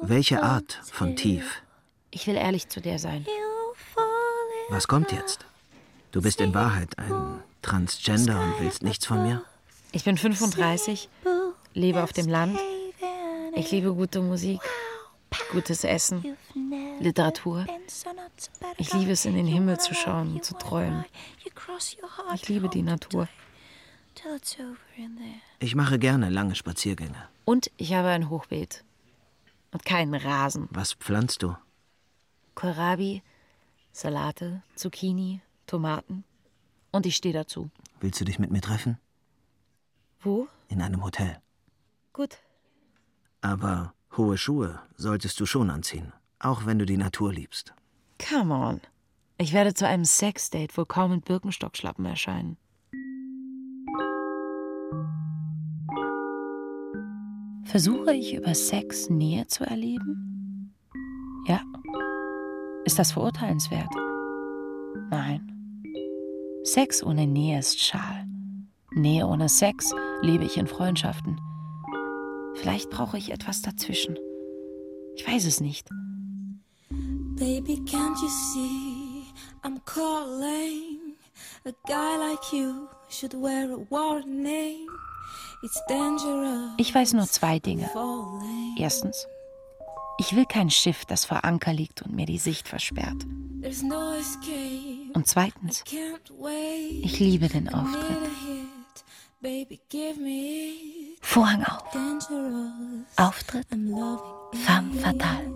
[0.00, 1.62] Welche Art von Tief?
[2.10, 3.26] Ich will ehrlich zu dir sein.
[4.70, 5.44] Was kommt jetzt?
[6.12, 9.42] Du bist in Wahrheit ein Transgender und willst nichts von mir?
[9.92, 11.08] Ich bin 35,
[11.76, 12.58] lebe auf dem Land.
[13.54, 14.60] Ich liebe gute Musik,
[15.52, 16.36] gutes Essen,
[17.00, 17.66] Literatur.
[18.78, 21.04] Ich liebe es, in den Himmel zu schauen und zu träumen.
[22.34, 23.28] Ich liebe die Natur.
[25.60, 27.28] Ich mache gerne lange Spaziergänge.
[27.44, 28.82] Und ich habe ein Hochbeet.
[29.72, 30.68] Und keinen Rasen.
[30.70, 31.54] Was pflanzt du?
[32.54, 33.22] Kohlrabi,
[33.92, 36.24] Salate, Zucchini, Tomaten.
[36.92, 37.68] Und ich stehe dazu.
[38.00, 38.98] Willst du dich mit mir treffen?
[40.20, 40.48] Wo?
[40.68, 41.38] In einem Hotel.
[42.16, 42.38] Gut.
[43.42, 47.74] Aber hohe Schuhe solltest du schon anziehen, auch wenn du die Natur liebst.
[48.30, 48.80] Come on.
[49.36, 52.56] Ich werde zu einem Sexdate wohl kaum mit Birkenstockschlappen erscheinen.
[57.66, 60.74] Versuche ich über Sex Nähe zu erleben?
[61.46, 61.60] Ja.
[62.86, 63.94] Ist das verurteilenswert?
[65.10, 65.82] Nein.
[66.62, 68.26] Sex ohne Nähe ist schal.
[68.92, 71.38] Nähe ohne Sex lebe ich in Freundschaften.
[72.60, 74.18] Vielleicht brauche ich etwas dazwischen.
[75.16, 75.88] Ich weiß es nicht.
[77.36, 79.24] Baby, can't you see
[79.62, 81.16] I'm calling?
[81.64, 84.86] A guy like you should wear a warning.
[85.62, 86.72] It's dangerous.
[86.78, 87.90] Ich weiß nur zwei Dinge.
[88.78, 89.26] Erstens,
[90.18, 93.26] Ich will kein Schiff, das vor Anker liegt und mir die Sicht versperrt.
[95.14, 95.84] Und zweitens,
[97.02, 98.18] ich liebe den Auftritt.
[101.26, 101.82] Vorhang auf.
[103.16, 105.52] Auftritt, femme fatale.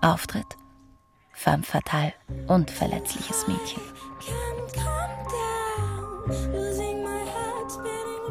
[0.00, 0.46] Auftritt,
[1.32, 2.14] femme fatale
[2.48, 3.82] und verletzliches Mädchen.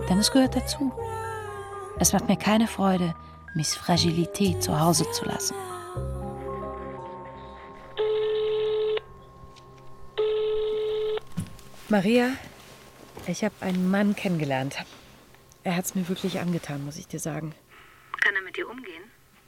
[0.10, 0.92] Denn es gehört dazu.
[2.00, 3.16] Es macht mir keine Freude,
[3.54, 5.56] Miss Fragilité zu Hause zu lassen.
[11.88, 12.32] Maria,
[13.28, 14.84] ich habe einen Mann kennengelernt.
[15.64, 17.56] Er hat es mir wirklich angetan, muss ich dir sagen.
[18.20, 19.04] Kann er mit dir umgehen?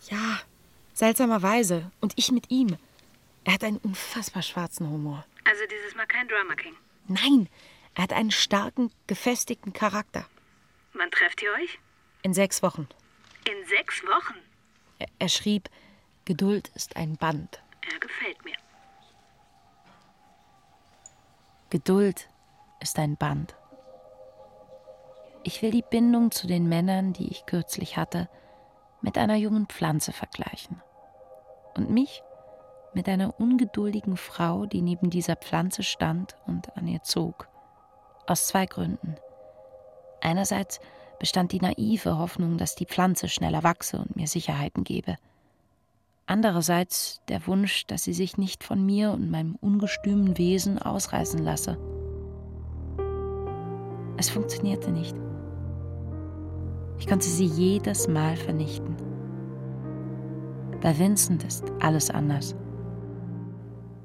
[0.10, 0.40] Ja,
[0.94, 1.92] seltsamerweise.
[2.00, 2.78] Und ich mit ihm.
[3.44, 5.26] Er hat einen unfassbar schwarzen Humor.
[5.44, 6.76] Also dieses Mal kein Drama King.
[7.08, 7.50] Nein,
[7.94, 10.26] er hat einen starken, gefestigten Charakter.
[10.94, 11.80] Wann trefft ihr euch?
[12.24, 12.88] In sechs Wochen.
[13.48, 14.36] In sechs Wochen?
[15.00, 15.70] Er, er schrieb,
[16.24, 17.62] Geduld ist ein Band.
[17.92, 18.56] Er gefällt mir.
[21.70, 22.30] Geduld
[22.80, 23.56] ist ein Band.
[25.48, 28.28] Ich will die Bindung zu den Männern, die ich kürzlich hatte,
[29.02, 30.82] mit einer jungen Pflanze vergleichen.
[31.78, 32.24] Und mich
[32.96, 37.48] mit einer ungeduldigen Frau, die neben dieser Pflanze stand und an ihr zog.
[38.26, 39.18] Aus zwei Gründen.
[40.20, 40.80] Einerseits
[41.20, 45.16] bestand die naive Hoffnung, dass die Pflanze schneller wachse und mir Sicherheiten gebe.
[46.26, 51.78] Andererseits der Wunsch, dass sie sich nicht von mir und meinem ungestümen Wesen ausreißen lasse.
[54.18, 55.16] Es funktionierte nicht.
[56.98, 58.96] Ich konnte sie jedes Mal vernichten.
[60.82, 62.56] Bei Vincent ist alles anders.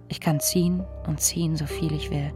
[0.08, 2.32] Ich kann ziehen und ziehen, so viel ich will.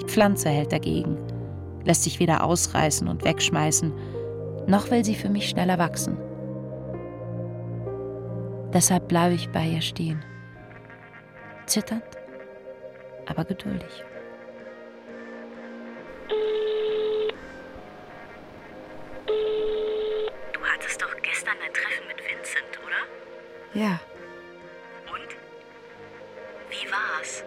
[0.00, 1.18] Die Pflanze hält dagegen,
[1.84, 3.92] lässt sich weder ausreißen und wegschmeißen,
[4.66, 6.16] noch will sie für mich schneller wachsen.
[8.72, 10.24] Deshalb bleibe ich bei ihr stehen.
[11.66, 12.04] Zitternd,
[13.26, 14.04] aber geduldig.
[23.76, 24.00] Ja,
[25.12, 25.36] Und?
[26.70, 27.44] Wie war's?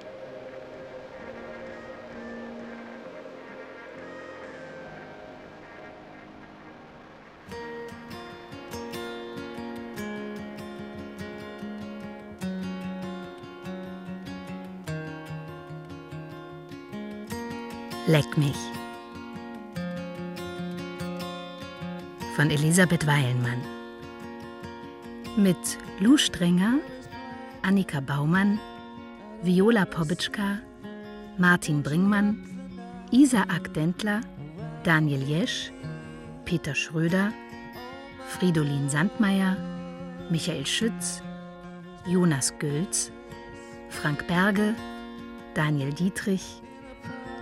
[18.06, 18.56] Leck mich.
[22.36, 23.64] Von Elisabeth Weilmann.
[25.36, 25.58] Mit
[26.02, 26.80] Lou Strenger,
[27.62, 28.58] Annika Baumann,
[29.44, 30.60] Viola Pobitschka,
[31.38, 32.38] Martin Bringmann,
[33.12, 34.22] Isaak Dentler,
[34.86, 35.74] Daniel Jesch,
[36.46, 37.34] Peter Schröder,
[38.30, 39.58] Fridolin Sandmeier,
[40.30, 41.22] Michael Schütz,
[42.08, 43.12] Jonas Gölz,
[43.90, 44.76] Frank Berge,
[45.54, 46.62] Daniel Dietrich,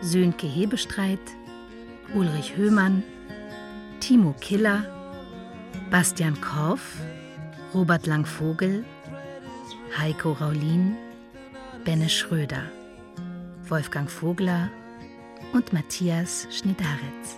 [0.02, 1.20] Sönke Hebestreit,
[2.16, 3.04] Ulrich Höhmann,
[4.00, 4.84] Timo Killer,
[5.92, 6.98] Bastian Korff,
[7.74, 8.86] Robert Langvogel,
[9.98, 10.96] Heiko Raulin,
[11.84, 12.64] Benne Schröder,
[13.68, 14.70] Wolfgang Vogler
[15.54, 17.38] und Matthias Schnidaretz.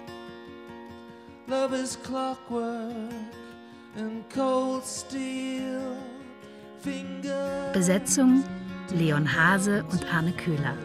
[1.47, 2.93] Love is clockwork
[3.97, 5.97] and cold steel.
[7.73, 8.43] Besetzung
[8.93, 10.77] Leon Hase und Arne Köhler.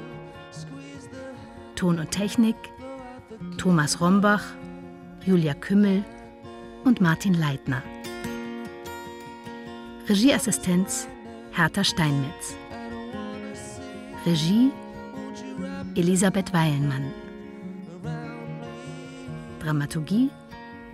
[1.76, 2.56] Ton und Technik
[3.58, 4.42] Thomas Rombach,
[5.24, 6.04] Julia Kümmel
[6.84, 7.82] und Martin Leitner.
[10.06, 11.08] Regieassistenz
[11.52, 12.54] Hertha Steinmetz.
[14.26, 14.70] Regie
[15.94, 17.10] Elisabeth Weilmann.
[19.60, 20.28] Dramaturgie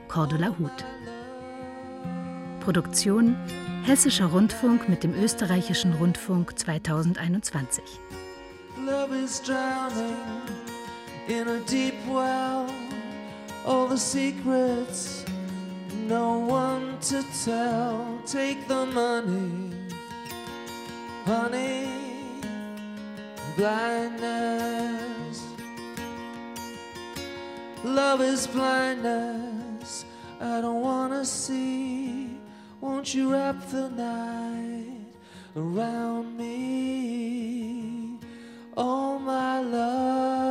[0.06, 0.84] Cordula Huth.
[2.60, 3.34] Produktion
[3.84, 7.82] Hessischer Rundfunk mit dem Österreichischen Rundfunk 2021.
[8.86, 10.14] Love is drowning
[11.26, 12.66] in a deep well.
[13.66, 15.24] All the secrets,
[16.10, 18.20] no one to tell.
[18.26, 19.70] Take the money,
[21.24, 21.88] honey,
[23.56, 25.44] blindness.
[27.84, 30.04] Love is blindness.
[30.40, 32.36] I don't wanna see.
[32.80, 35.14] Won't you wrap the night
[35.54, 38.18] around me?
[38.76, 40.49] Oh, my love,